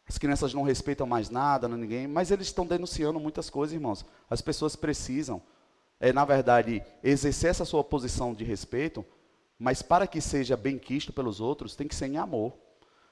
[0.06, 4.04] As crianças não respeitam mais nada, não ninguém, mas eles estão denunciando muitas coisas, irmãos.
[4.28, 5.40] As pessoas precisam,
[5.98, 9.02] é, na verdade, exercer essa sua posição de respeito,
[9.58, 12.52] mas para que seja bem quisto pelos outros, tem que ser em amor.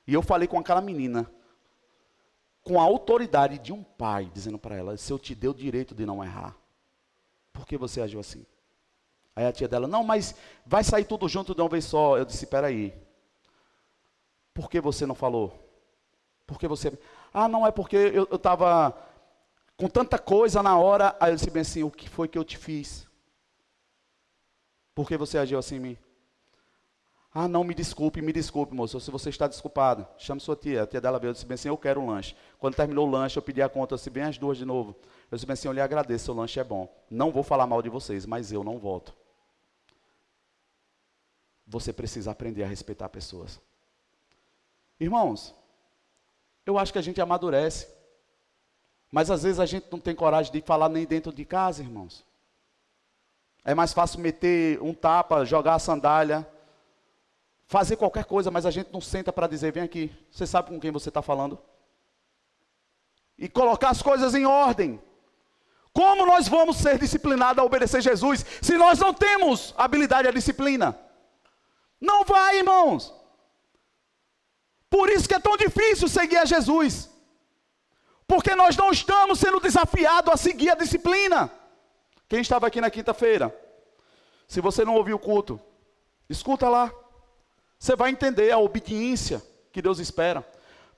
[0.06, 1.26] E eu falei com aquela menina,
[2.66, 5.94] com a autoridade de um pai, dizendo para ela: se eu te dei o direito
[5.94, 6.56] de não errar,
[7.52, 8.44] por que você agiu assim?
[9.36, 10.34] Aí a tia dela: não, mas
[10.66, 12.18] vai sair tudo junto de uma vez só.
[12.18, 12.92] Eu disse: espera aí.
[14.52, 15.56] Por que você não falou?
[16.44, 16.92] Por que você.
[17.32, 18.96] Ah, não, é porque eu estava
[19.76, 21.16] com tanta coisa na hora.
[21.20, 23.06] Aí eu disse bem assim: o que foi que eu te fiz?
[24.92, 25.98] Por que você agiu assim em mim?
[27.38, 28.98] Ah, não, me desculpe, me desculpe, moço.
[28.98, 30.84] Se você está desculpado, chame sua tia.
[30.84, 32.34] A tia dela veio e disse bem assim: Eu quero um lanche.
[32.58, 34.96] Quando terminou o lanche, eu pedi a conta, eu disse bem as duas de novo.
[35.30, 36.90] Eu disse bem assim: Eu lhe agradeço, o lanche é bom.
[37.10, 39.14] Não vou falar mal de vocês, mas eu não volto.
[41.66, 43.60] Você precisa aprender a respeitar pessoas.
[44.98, 45.54] Irmãos,
[46.64, 47.86] eu acho que a gente amadurece.
[49.12, 52.24] Mas às vezes a gente não tem coragem de falar nem dentro de casa, irmãos.
[53.62, 56.50] É mais fácil meter um tapa, jogar a sandália
[57.66, 60.80] fazer qualquer coisa, mas a gente não senta para dizer: vem aqui, você sabe com
[60.80, 61.58] quem você está falando?
[63.38, 65.02] E colocar as coisas em ordem.
[65.92, 70.98] Como nós vamos ser disciplinados a obedecer Jesus se nós não temos habilidade à disciplina?
[72.00, 73.14] Não vai, irmãos.
[74.90, 77.10] Por isso que é tão difícil seguir a Jesus.
[78.26, 81.50] Porque nós não estamos sendo desafiados a seguir a disciplina.
[82.28, 83.54] Quem estava aqui na quinta-feira?
[84.46, 85.60] Se você não ouviu o culto,
[86.28, 86.92] Escuta lá.
[87.78, 90.46] Você vai entender a obediência que Deus espera.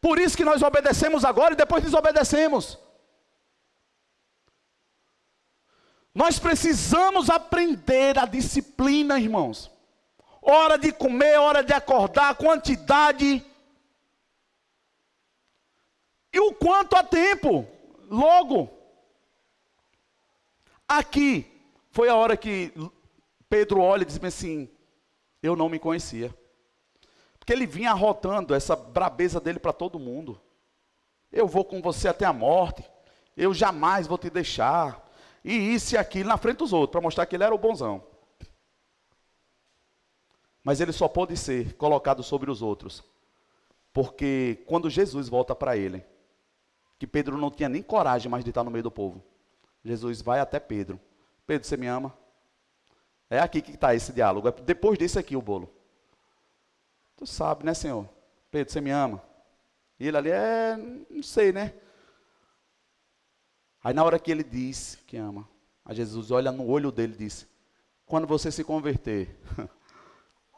[0.00, 2.78] Por isso que nós obedecemos agora e depois desobedecemos.
[6.14, 9.70] Nós precisamos aprender a disciplina, irmãos.
[10.40, 13.44] Hora de comer, hora de acordar, quantidade.
[16.32, 17.66] E o quanto a tempo.
[18.08, 18.70] Logo.
[20.86, 21.46] Aqui
[21.90, 22.72] foi a hora que
[23.48, 24.70] Pedro olha e diz assim:
[25.42, 26.34] Eu não me conhecia.
[27.48, 30.38] Porque ele vinha arrotando essa brabeza dele para todo mundo.
[31.32, 32.84] Eu vou com você até a morte.
[33.34, 35.02] Eu jamais vou te deixar.
[35.42, 38.04] E isso e aquilo na frente dos outros, para mostrar que ele era o bonzão.
[40.62, 43.02] Mas ele só pode ser colocado sobre os outros.
[43.94, 46.04] Porque quando Jesus volta para ele,
[46.98, 49.24] que Pedro não tinha nem coragem mais de estar no meio do povo.
[49.82, 51.00] Jesus vai até Pedro.
[51.46, 52.12] Pedro, você me ama?
[53.30, 54.48] É aqui que está esse diálogo.
[54.48, 55.77] É depois desse aqui o bolo.
[57.18, 58.08] Tu sabe, né, Senhor?
[58.48, 59.20] Pedro, você me ama?
[59.98, 60.76] E ele ali é,
[61.10, 61.74] não sei, né?
[63.82, 65.48] Aí na hora que ele diz que ama,
[65.84, 67.46] a Jesus olha no olho dele e diz:
[68.06, 69.36] Quando você se converter,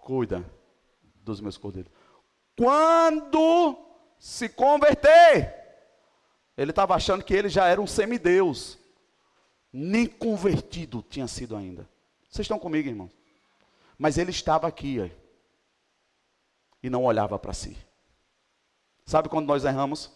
[0.04, 0.44] cuida
[1.24, 1.90] dos meus cordeiros.
[2.54, 3.78] Quando
[4.18, 5.56] se converter,
[6.58, 8.78] ele estava achando que ele já era um semideus.
[9.72, 11.88] Nem convertido tinha sido ainda.
[12.28, 13.12] Vocês estão comigo, irmãos?
[13.96, 15.19] Mas ele estava aqui ó,
[16.82, 17.76] e não olhava para si.
[19.04, 20.10] Sabe quando nós erramos?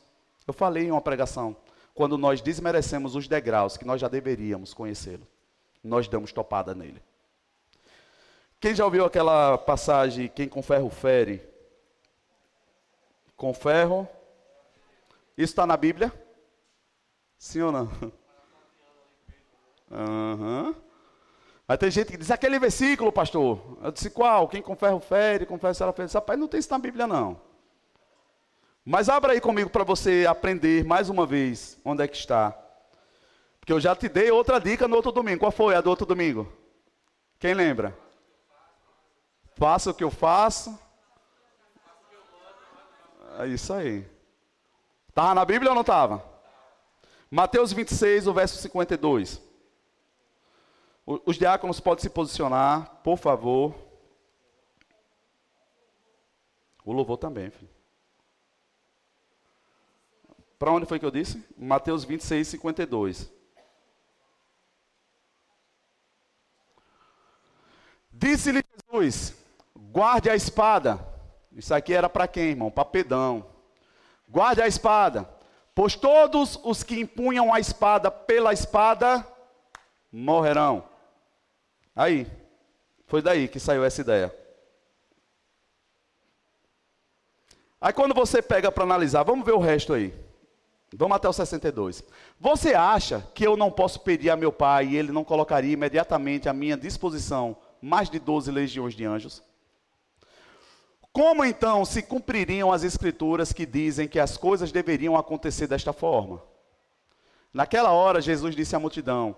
[0.47, 1.57] Eu falei em uma pregação.
[1.95, 5.27] Quando nós desmerecemos os degraus que nós já deveríamos conhecê-lo,
[5.83, 7.03] nós damos topada nele.
[8.61, 11.47] Quem já ouviu aquela passagem, quem com ferro fere?
[13.37, 14.09] Com ferro.
[15.37, 16.13] Isso está na Bíblia?
[17.39, 17.91] Sim ou não?
[19.91, 20.75] Uhum.
[21.67, 23.79] Mas tem gente que diz, aquele versículo, pastor.
[23.83, 24.49] Eu disse, qual?
[24.49, 26.11] Quem com ferro fere, com ferro será fere.
[26.13, 27.41] Rapaz, não tem isso na Bíblia, não.
[28.85, 32.55] Mas abra aí comigo para você aprender mais uma vez onde é que está.
[33.59, 35.41] Porque eu já te dei outra dica no outro domingo.
[35.41, 36.53] Qual foi a do outro domingo?
[37.39, 37.97] Quem lembra?
[39.57, 40.79] Faça o que eu faço.
[43.39, 44.07] É isso aí.
[45.09, 46.23] Estava na Bíblia ou não estava?
[47.31, 49.41] Mateus 26, o verso 52.
[51.07, 53.75] Os diáconos podem se posicionar, por favor.
[56.85, 57.71] O louvor também, filho.
[60.59, 61.45] Para onde foi que eu disse?
[61.59, 63.31] Mateus 26, 52.
[68.11, 69.37] Disse-lhe Jesus:
[69.77, 71.07] guarde a espada.
[71.53, 72.71] Isso aqui era para quem, irmão?
[72.71, 73.47] Para Pedão.
[74.27, 75.29] Guarde a espada.
[75.75, 79.27] Pois todos os que empunham a espada pela espada
[80.11, 80.94] morrerão.
[81.95, 82.27] Aí,
[83.07, 84.35] foi daí que saiu essa ideia.
[87.81, 90.15] Aí quando você pega para analisar, vamos ver o resto aí.
[90.97, 92.03] Vamos até o 62.
[92.41, 96.49] Você acha que eu não posso pedir a meu pai e ele não colocaria imediatamente
[96.49, 99.43] à minha disposição mais de 12 legiões de anjos?
[101.13, 106.43] Como então se cumpririam as escrituras que dizem que as coisas deveriam acontecer desta forma?
[107.53, 109.37] Naquela hora, Jesus disse à multidão: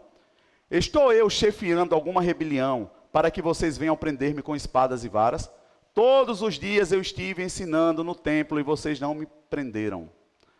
[0.71, 5.51] Estou eu chefiando alguma rebelião para que vocês venham prender-me com espadas e varas?
[5.95, 10.11] Todos os dias eu estive ensinando no templo e vocês não me prenderam.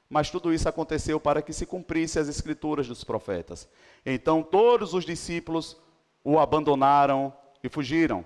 [0.09, 3.69] Mas tudo isso aconteceu para que se cumprisse as escrituras dos profetas.
[4.05, 5.77] Então todos os discípulos
[6.23, 7.33] o abandonaram
[7.63, 8.25] e fugiram.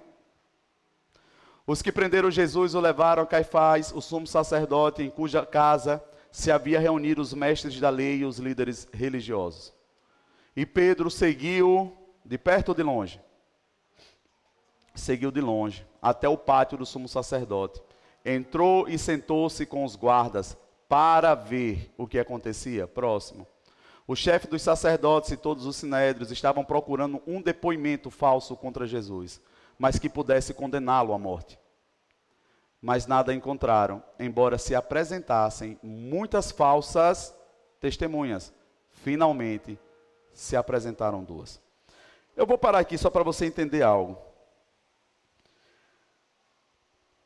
[1.66, 6.50] Os que prenderam Jesus o levaram a Caifás, o sumo sacerdote, em cuja casa se
[6.50, 9.79] havia reunido os mestres da lei e os líderes religiosos.
[10.60, 11.90] E Pedro seguiu
[12.22, 13.18] de perto ou de longe?
[14.94, 17.82] Seguiu de longe, até o pátio do sumo sacerdote.
[18.22, 22.86] Entrou e sentou-se com os guardas para ver o que acontecia.
[22.86, 23.46] Próximo.
[24.06, 29.40] O chefe dos sacerdotes e todos os sinédrios estavam procurando um depoimento falso contra Jesus,
[29.78, 31.58] mas que pudesse condená-lo à morte
[32.82, 37.36] mas nada encontraram, embora se apresentassem muitas falsas
[37.78, 38.54] testemunhas.
[38.90, 39.78] Finalmente
[40.32, 41.60] se apresentaram duas.
[42.36, 44.18] Eu vou parar aqui só para você entender algo.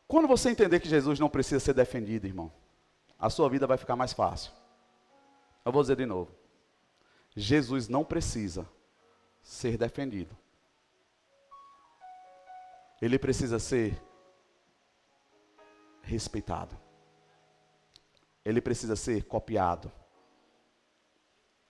[0.06, 2.52] Quando você entender que Jesus não precisa ser defendido, irmão,
[3.18, 4.52] a sua vida vai ficar mais fácil.
[5.64, 6.30] Eu vou dizer de novo.
[7.34, 8.68] Jesus não precisa
[9.42, 10.36] ser defendido.
[13.00, 14.00] Ele precisa ser
[16.02, 16.76] respeitado.
[18.44, 19.90] Ele precisa ser copiado.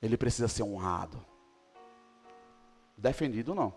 [0.04, 1.18] Ele precisa ser honrado.
[2.94, 3.72] Defendido não.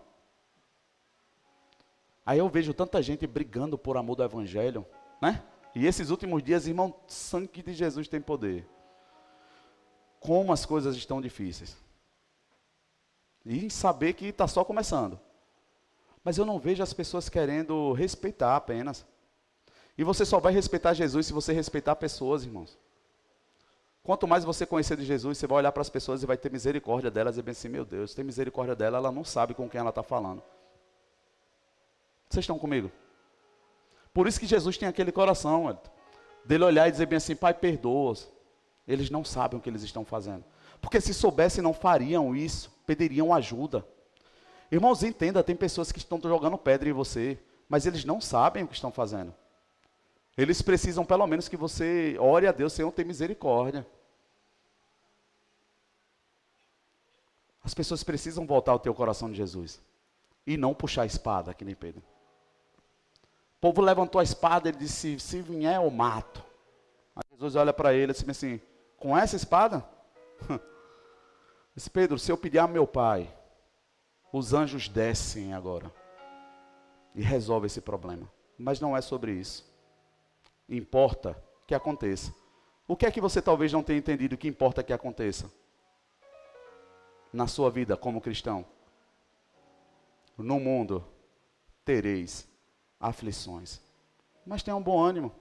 [2.24, 4.84] Aí eu vejo tanta gente brigando por amor do Evangelho,
[5.22, 5.42] né?
[5.74, 8.68] E esses últimos dias, irmão, sangue de Jesus tem poder.
[10.20, 11.74] Como as coisas estão difíceis.
[13.46, 15.18] E saber que está só começando.
[16.22, 19.06] Mas eu não vejo as pessoas querendo respeitar apenas.
[19.96, 22.76] E você só vai respeitar Jesus se você respeitar pessoas, irmãos.
[24.08, 26.50] Quanto mais você conhecer de Jesus, você vai olhar para as pessoas e vai ter
[26.50, 29.78] misericórdia delas e pensar assim, meu Deus, tem misericórdia dela, ela não sabe com quem
[29.78, 30.42] ela está falando.
[32.26, 32.90] Vocês estão comigo?
[34.14, 35.78] Por isso que Jesus tem aquele coração,
[36.42, 38.30] dele olhar e dizer bem assim, Pai, perdoa-os.
[38.86, 40.42] Eles não sabem o que eles estão fazendo.
[40.80, 43.86] Porque se soubessem, não fariam isso, pediriam ajuda.
[44.72, 47.38] Irmãos, entenda, tem pessoas que estão jogando pedra em você,
[47.68, 49.34] mas eles não sabem o que estão fazendo.
[50.34, 53.86] Eles precisam pelo menos que você ore a Deus, Senhor, tem misericórdia.
[57.68, 59.78] As pessoas precisam voltar ao teu coração de Jesus.
[60.46, 62.02] E não puxar a espada, que nem Pedro.
[63.58, 66.42] O povo levantou a espada, ele disse: Se vier, eu mato.
[67.14, 68.58] Aí Jesus olha para ele e diz assim:
[68.96, 69.86] Com essa espada?
[71.76, 73.30] Disse Pedro: Se eu pedir a meu pai,
[74.32, 75.92] os anjos descem agora
[77.14, 78.32] e resolve esse problema.
[78.56, 79.70] Mas não é sobre isso.
[80.66, 82.34] Importa que aconteça.
[82.86, 85.52] O que é que você talvez não tenha entendido que importa que aconteça?
[87.32, 88.64] Na sua vida como cristão.
[90.36, 91.04] No mundo
[91.84, 92.48] tereis
[92.98, 93.80] aflições.
[94.46, 95.32] Mas tenha um bom ânimo.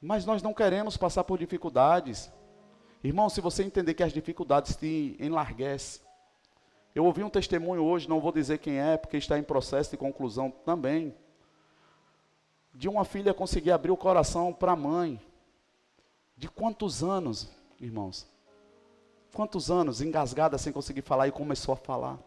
[0.00, 2.30] Mas nós não queremos passar por dificuldades.
[3.02, 6.02] Irmão, se você entender que as dificuldades te enlarguecem.
[6.94, 9.96] Eu ouvi um testemunho hoje, não vou dizer quem é, porque está em processo de
[9.96, 11.14] conclusão também
[12.74, 15.20] de uma filha conseguir abrir o coração para a mãe.
[16.36, 17.50] De quantos anos,
[17.82, 18.26] irmãos?
[19.34, 22.18] Quantos anos engasgada sem conseguir falar e começou a falar?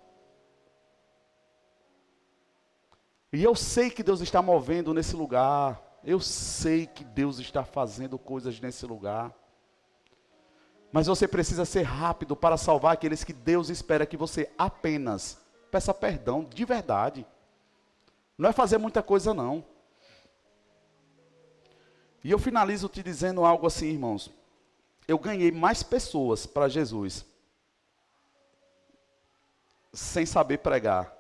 [3.32, 5.82] E eu sei que Deus está movendo nesse lugar.
[6.03, 9.34] Eu sei que Deus está fazendo coisas nesse lugar.
[10.91, 15.93] Mas você precisa ser rápido para salvar aqueles que Deus espera que você apenas peça
[15.93, 17.26] perdão de verdade.
[18.38, 19.64] Não é fazer muita coisa, não.
[22.24, 24.32] E eu finalizo te dizendo algo assim, irmãos.
[25.08, 27.26] Eu ganhei mais pessoas para Jesus
[29.93, 31.14] sem saber pregar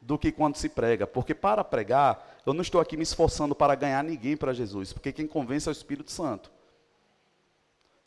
[0.00, 1.06] do que quando se prega.
[1.06, 5.12] Porque para pregar, eu não estou aqui me esforçando para ganhar ninguém para Jesus, porque
[5.12, 6.50] quem convence é o Espírito Santo.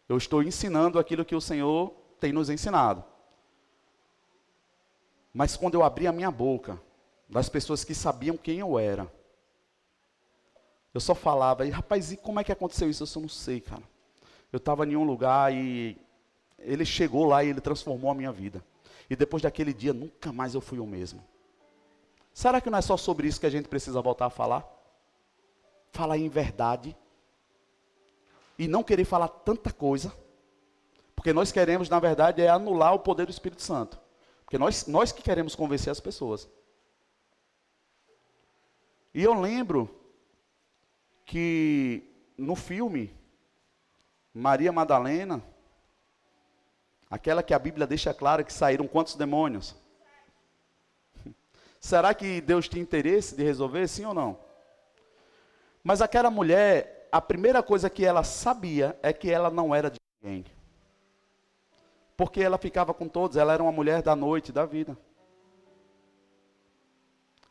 [0.07, 3.03] Eu estou ensinando aquilo que o Senhor tem nos ensinado.
[5.33, 6.79] Mas quando eu abri a minha boca,
[7.27, 9.11] das pessoas que sabiam quem eu era,
[10.93, 13.01] eu só falava, e rapaz, e como é que aconteceu isso?
[13.01, 13.81] Eu só não sei, cara.
[14.53, 15.97] Eu estava em um lugar e
[16.59, 18.63] ele chegou lá e ele transformou a minha vida.
[19.09, 21.23] E depois daquele dia, nunca mais eu fui o mesmo.
[22.31, 24.63] Será que não é só sobre isso que a gente precisa voltar a falar?
[25.91, 26.95] Falar em verdade.
[28.55, 30.13] E não querer falar tanta coisa.
[31.15, 33.99] Porque nós queremos, na verdade, é anular o poder do Espírito Santo.
[34.45, 36.47] Porque nós, nós que queremos convencer as pessoas.
[39.15, 39.89] E eu lembro
[41.25, 42.03] que
[42.37, 43.15] no filme,
[44.33, 45.43] Maria Madalena,
[47.09, 49.75] aquela que a Bíblia deixa clara que saíram quantos demônios?
[51.79, 54.39] Será que Deus tinha interesse de resolver, sim ou não?
[55.83, 59.99] Mas aquela mulher, a primeira coisa que ela sabia é que ela não era de
[60.21, 60.45] ninguém.
[62.17, 64.97] Porque ela ficava com todos, ela era uma mulher da noite, da vida.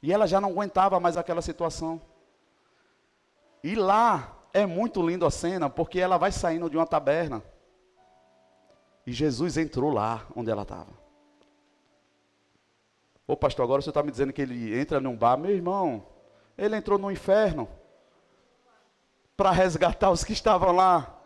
[0.02, 2.00] E ela já não aguentava mais aquela situação.
[3.62, 7.42] E lá é muito lindo a cena, porque ela vai saindo de uma taberna.
[9.06, 11.02] E Jesus entrou lá onde ela estava.
[13.26, 15.36] Ô pastor, agora você está me dizendo que ele entra num bar.
[15.36, 16.06] Meu irmão,
[16.56, 17.68] ele entrou no inferno
[19.36, 21.18] para resgatar os que estavam lá.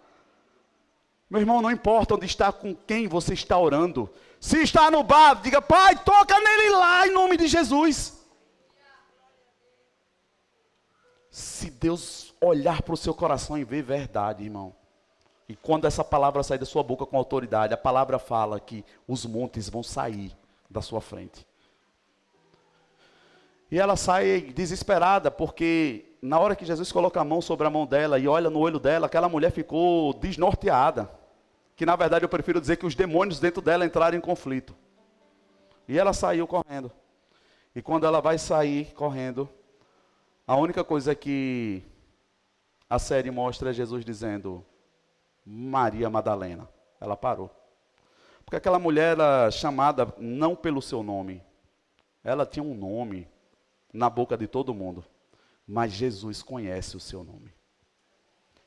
[1.29, 4.09] Meu irmão, não importa onde está, com quem você está orando.
[4.39, 8.16] Se está no bar, diga, pai, toca nele lá em nome de Jesus.
[11.37, 14.75] Se Deus olhar para o seu coração e ver verdade, irmão.
[15.47, 19.27] E quando essa palavra sair da sua boca com autoridade, a palavra fala que os
[19.27, 20.35] montes vão sair
[20.71, 21.47] da sua frente.
[23.71, 27.85] E ela sai desesperada, porque na hora que Jesus coloca a mão sobre a mão
[27.85, 31.11] dela e olha no olho dela, aquela mulher ficou desnorteada.
[31.77, 34.75] Que na verdade eu prefiro dizer que os demônios dentro dela entraram em conflito.
[35.87, 36.91] E ela saiu correndo.
[37.75, 39.47] E quando ela vai sair correndo,
[40.47, 41.83] a única coisa que
[42.89, 44.65] a série mostra é Jesus dizendo
[45.45, 46.69] Maria Madalena.
[47.01, 47.51] Ela parou.
[48.45, 51.43] Porque aquela mulher era chamada não pelo seu nome,
[52.23, 53.29] ela tinha um nome
[53.93, 55.05] na boca de todo mundo,
[55.67, 57.53] mas Jesus conhece o seu nome.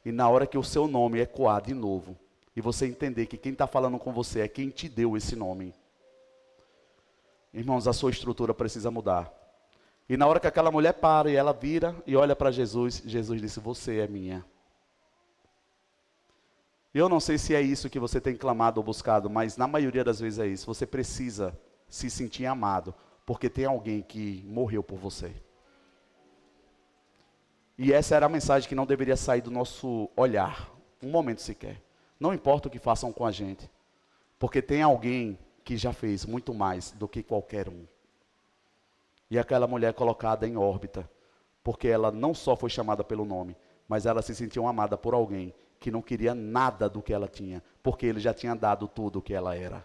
[0.04, 2.18] E na hora que o seu nome ecoar de novo,
[2.56, 5.74] e você entender que quem está falando com você é quem te deu esse nome,
[7.54, 9.39] irmãos, a sua estrutura precisa mudar.
[10.10, 13.40] E na hora que aquela mulher para e ela vira e olha para Jesus, Jesus
[13.40, 14.44] disse: Você é minha.
[16.92, 20.04] Eu não sei se é isso que você tem clamado ou buscado, mas na maioria
[20.04, 20.66] das vezes é isso.
[20.66, 21.56] Você precisa
[21.88, 25.32] se sentir amado, porque tem alguém que morreu por você.
[27.78, 30.70] E essa era a mensagem que não deveria sair do nosso olhar,
[31.02, 31.80] um momento sequer.
[32.20, 33.70] Não importa o que façam com a gente,
[34.40, 37.86] porque tem alguém que já fez muito mais do que qualquer um.
[39.30, 41.10] E aquela mulher colocada em órbita,
[41.64, 43.56] porque ela não só foi chamada pelo nome,
[43.88, 47.64] mas ela se sentiu amada por alguém que não queria nada do que ela tinha,
[47.82, 49.84] porque ele já tinha dado tudo o que ela era.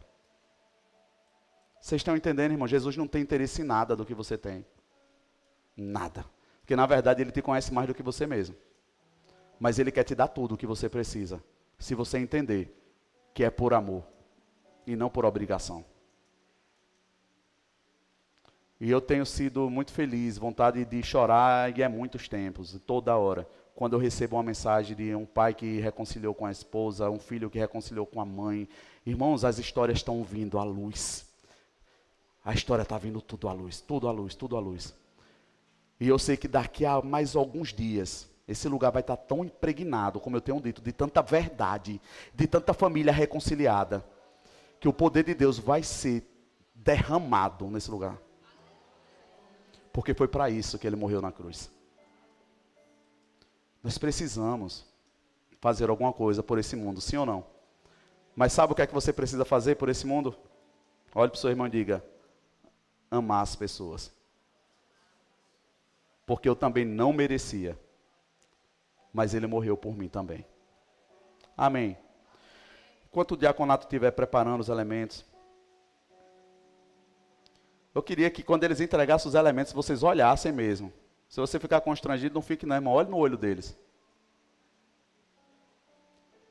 [1.80, 2.66] Vocês estão entendendo, irmão?
[2.66, 4.64] Jesus não tem interesse em nada do que você tem.
[5.76, 6.24] Nada.
[6.60, 8.56] Porque na verdade ele te conhece mais do que você mesmo.
[9.60, 11.42] Mas ele quer te dar tudo o que você precisa,
[11.78, 12.74] se você entender
[13.34, 14.02] que é por amor
[14.86, 15.84] e não por obrigação.
[18.80, 23.48] E eu tenho sido muito feliz, vontade de chorar e é muitos tempos, toda hora,
[23.74, 27.50] quando eu recebo uma mensagem de um pai que reconciliou com a esposa, um filho
[27.50, 28.68] que reconciliou com a mãe.
[29.06, 31.26] Irmãos, as histórias estão vindo à luz.
[32.44, 34.94] A história está vindo tudo à luz, tudo à luz, tudo à luz.
[35.98, 40.20] E eu sei que daqui a mais alguns dias, esse lugar vai estar tão impregnado,
[40.20, 42.00] como eu tenho dito, de tanta verdade,
[42.34, 44.04] de tanta família reconciliada,
[44.78, 46.22] que o poder de Deus vai ser
[46.74, 48.18] derramado nesse lugar.
[49.94, 51.70] Porque foi para isso que ele morreu na cruz.
[53.80, 54.84] Nós precisamos
[55.60, 57.46] fazer alguma coisa por esse mundo, sim ou não?
[58.34, 60.36] Mas sabe o que é que você precisa fazer por esse mundo?
[61.14, 62.04] Olhe para o seu irmão e diga:
[63.08, 64.12] amar as pessoas.
[66.26, 67.78] Porque eu também não merecia,
[69.12, 70.44] mas ele morreu por mim também.
[71.56, 71.96] Amém.
[73.06, 75.24] Enquanto o diaconato estiver preparando os elementos,
[77.94, 80.92] eu queria que quando eles entregassem os elementos, vocês olhassem mesmo.
[81.28, 82.92] Se você ficar constrangido, não fique não, irmão.
[82.92, 83.76] Olhe no olho deles.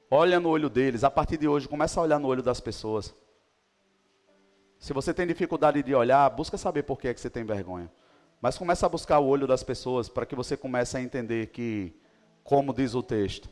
[0.09, 1.03] Olha no olho deles.
[1.03, 3.13] A partir de hoje, começa a olhar no olho das pessoas.
[4.79, 7.91] Se você tem dificuldade de olhar, busca saber por que, é que você tem vergonha.
[8.41, 11.93] Mas começa a buscar o olho das pessoas para que você comece a entender que,
[12.43, 13.49] como diz o texto,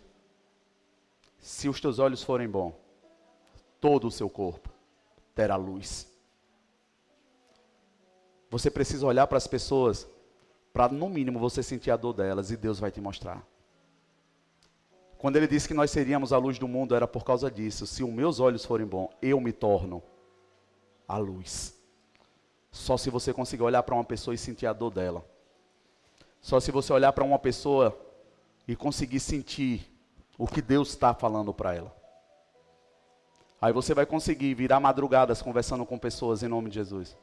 [1.39, 2.73] se os teus olhos forem bons,
[3.79, 4.69] todo o seu corpo
[5.33, 6.10] terá luz.
[8.51, 10.05] Você precisa olhar para as pessoas
[10.73, 13.41] para no mínimo você sentir a dor delas e Deus vai te mostrar.
[15.17, 17.87] Quando ele disse que nós seríamos a luz do mundo, era por causa disso.
[17.87, 20.03] Se os meus olhos forem bons, eu me torno
[21.07, 21.73] a luz.
[22.71, 25.25] Só se você conseguir olhar para uma pessoa e sentir a dor dela.
[26.41, 27.97] Só se você olhar para uma pessoa
[28.67, 29.87] e conseguir sentir
[30.37, 31.95] o que Deus está falando para ela.
[33.61, 37.15] Aí você vai conseguir virar madrugadas conversando com pessoas em nome de Jesus.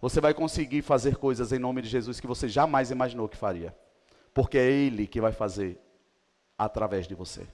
[0.00, 3.76] Você vai conseguir fazer coisas em nome de Jesus que você jamais imaginou que faria.
[4.32, 5.80] Porque é Ele que vai fazer
[6.56, 7.46] através de você.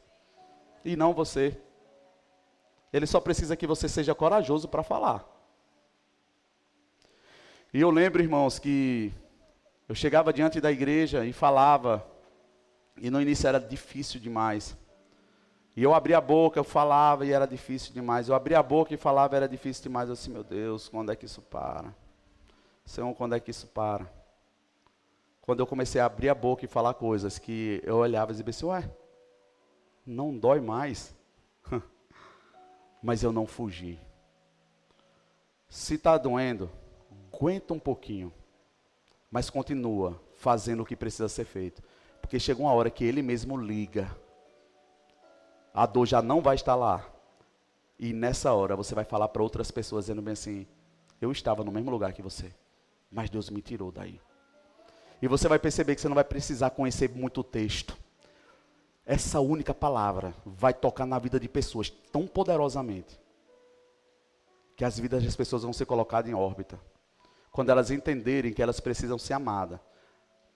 [0.85, 1.59] E não você.
[2.93, 5.25] Ele só precisa que você seja corajoso para falar.
[7.73, 9.13] E eu lembro, irmãos, que
[9.89, 12.07] eu chegava diante da igreja e falava,
[12.97, 14.77] e no início era difícil demais.
[15.77, 18.29] E eu abria a boca, eu falava e era difícil demais.
[18.29, 20.09] Eu abria a boca e falava, era difícil demais.
[20.09, 21.93] Eu disse, meu Deus, quando é que isso para?
[22.85, 24.11] Senhor, quando é que isso para?
[25.41, 28.49] Quando eu comecei a abrir a boca e falar coisas que eu olhava e dizia
[28.49, 28.91] assim, ué,
[30.07, 31.15] não dói mais.
[33.03, 33.99] Mas eu não fugi.
[35.69, 36.71] Se está doendo,
[37.33, 38.33] aguenta um pouquinho.
[39.31, 41.83] Mas continua fazendo o que precisa ser feito.
[42.21, 44.15] Porque chega uma hora que ele mesmo liga.
[45.73, 47.05] A dor já não vai estar lá.
[47.99, 50.67] E nessa hora você vai falar para outras pessoas dizendo bem assim:
[51.21, 52.55] Eu estava no mesmo lugar que você
[53.15, 54.21] mas Deus me tirou daí.
[55.23, 57.97] E você vai perceber que você não vai precisar conhecer muito texto.
[59.07, 63.21] Essa única palavra vai tocar na vida de pessoas tão poderosamente
[64.77, 66.81] que as vidas das pessoas vão ser colocadas em órbita.
[67.53, 69.79] Quando elas entenderem que elas precisam ser amadas.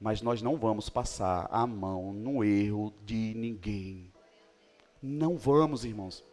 [0.00, 4.12] Mas nós não vamos passar a mão no erro de ninguém.
[5.00, 6.24] Não vamos, irmãos.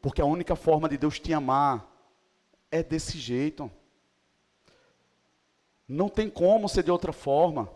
[0.00, 1.88] Porque a única forma de Deus te amar
[2.70, 3.70] é desse jeito.
[5.88, 7.70] Não tem como ser de outra forma.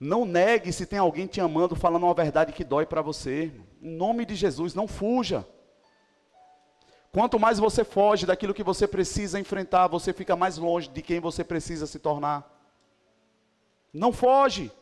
[0.00, 3.52] Não negue se tem alguém te amando, falando uma verdade que dói para você.
[3.80, 5.46] Em nome de Jesus, não fuja.
[7.12, 11.20] Quanto mais você foge daquilo que você precisa enfrentar, você fica mais longe de quem
[11.20, 12.50] você precisa se tornar.
[13.92, 14.72] Não foge.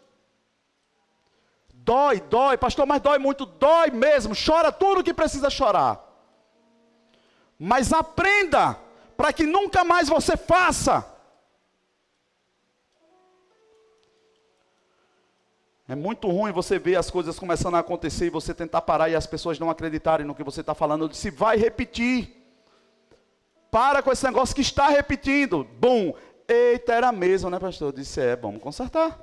[1.75, 4.35] Dói, dói, pastor, mas dói muito, dói mesmo.
[4.35, 6.01] Chora tudo que precisa chorar.
[7.59, 8.79] Mas aprenda
[9.17, 11.12] para que nunca mais você faça.
[15.89, 19.17] É muito ruim você ver as coisas começando a acontecer e você tentar parar e
[19.17, 21.03] as pessoas não acreditarem no que você está falando.
[21.03, 22.37] Eu disse, vai repetir.
[23.71, 25.65] Para com esse negócio que está repetindo.
[25.65, 26.15] Bom,
[26.47, 27.89] eita, era mesmo, né, pastor?
[27.89, 29.19] Eu disse, é, vamos consertar.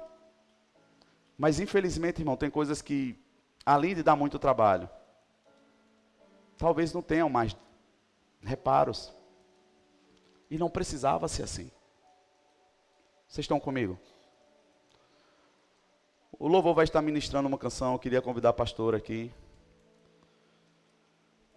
[1.38, 3.18] Mas infelizmente, irmão, tem coisas que,
[3.65, 4.90] além de dar muito trabalho,
[6.57, 7.56] talvez não tenham mais
[8.41, 9.14] reparos.
[10.52, 11.72] E não precisava ser assim.
[13.27, 13.98] Vocês estão comigo?
[16.39, 19.29] O louvor vai estar ministrando uma canção, eu queria convidar a pastora aqui.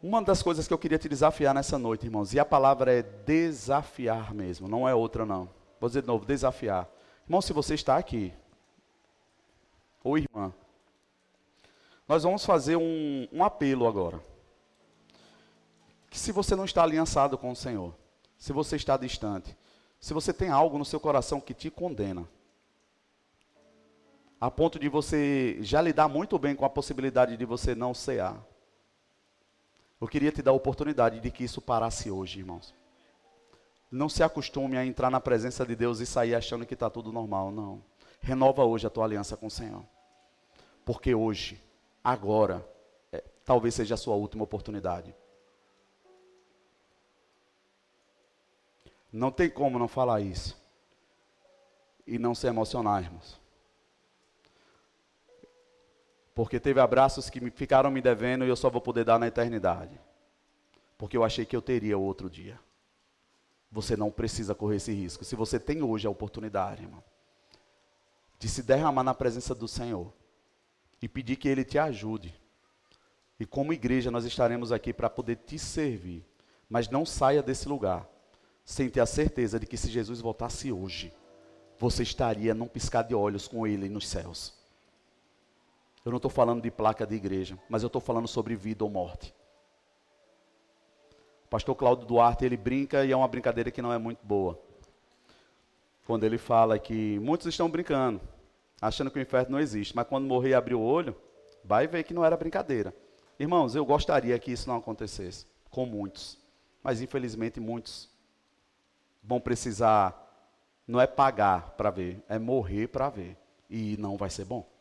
[0.03, 3.01] Uma das coisas que eu queria te desafiar nessa noite, irmãos, e a palavra é
[3.01, 5.49] desafiar mesmo, não é outra não.
[5.79, 6.89] Vou dizer de novo, desafiar.
[7.25, 8.35] Irmão, se você está aqui,
[10.03, 10.53] ou irmã,
[12.09, 14.21] nós vamos fazer um, um apelo agora.
[16.11, 17.95] Que se você não está aliançado com o Senhor,
[18.37, 19.57] se você está distante,
[20.01, 22.29] se você tem algo no seu coração que te condena,
[24.43, 28.45] a ponto de você já lidar muito bem com a possibilidade de você não cear.
[30.01, 32.75] Eu queria te dar a oportunidade de que isso parasse hoje, irmãos.
[33.89, 37.13] Não se acostume a entrar na presença de Deus e sair achando que está tudo
[37.13, 37.85] normal, não.
[38.21, 39.85] Renova hoje a tua aliança com o Senhor.
[40.85, 41.63] Porque hoje,
[42.03, 42.69] agora,
[43.13, 45.15] é, talvez seja a sua última oportunidade.
[49.13, 50.61] Não tem como não falar isso.
[52.05, 53.41] E não se emocionar, irmãos.
[56.35, 60.01] Porque teve abraços que ficaram me devendo e eu só vou poder dar na eternidade.
[60.97, 62.59] Porque eu achei que eu teria outro dia.
[63.71, 65.25] Você não precisa correr esse risco.
[65.25, 67.03] Se você tem hoje a oportunidade, irmão,
[68.39, 70.13] de se derramar na presença do Senhor
[71.01, 72.35] e pedir que Ele te ajude.
[73.39, 76.25] E como igreja nós estaremos aqui para poder te servir.
[76.69, 78.09] Mas não saia desse lugar
[78.65, 81.13] sem ter a certeza de que se Jesus voltasse hoje,
[81.79, 84.55] você estaria num piscar de olhos com Ele nos céus.
[86.05, 88.91] Eu não estou falando de placa de igreja, mas eu estou falando sobre vida ou
[88.91, 89.33] morte.
[91.47, 94.59] O pastor Cláudio Duarte, ele brinca e é uma brincadeira que não é muito boa.
[96.05, 98.21] Quando ele fala que muitos estão brincando,
[98.81, 101.15] achando que o inferno não existe, mas quando morrer e abrir o olho,
[101.65, 102.93] vai ver que não era brincadeira.
[103.39, 106.37] Irmãos, eu gostaria que isso não acontecesse, com muitos.
[106.83, 108.11] Mas infelizmente muitos
[109.23, 110.19] vão precisar,
[110.87, 113.37] não é pagar para ver, é morrer para ver.
[113.71, 114.72] E não vai ser bom.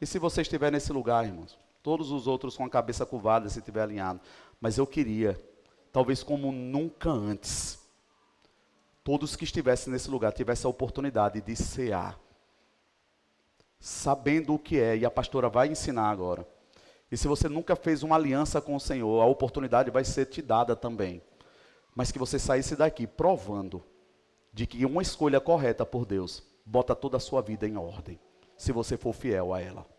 [0.00, 3.58] E se você estiver nesse lugar, irmãos, todos os outros com a cabeça curvada, se
[3.58, 4.20] estiver alinhado,
[4.60, 5.40] mas eu queria,
[5.92, 7.78] talvez como nunca antes,
[9.04, 12.18] todos que estivessem nesse lugar tivessem a oportunidade de cear,
[13.78, 16.48] sabendo o que é, e a pastora vai ensinar agora.
[17.12, 20.40] E se você nunca fez uma aliança com o Senhor, a oportunidade vai ser te
[20.40, 21.22] dada também.
[21.94, 23.84] Mas que você saísse daqui provando
[24.52, 28.18] de que uma escolha correta por Deus bota toda a sua vida em ordem
[28.56, 29.93] se você for fiel a ela.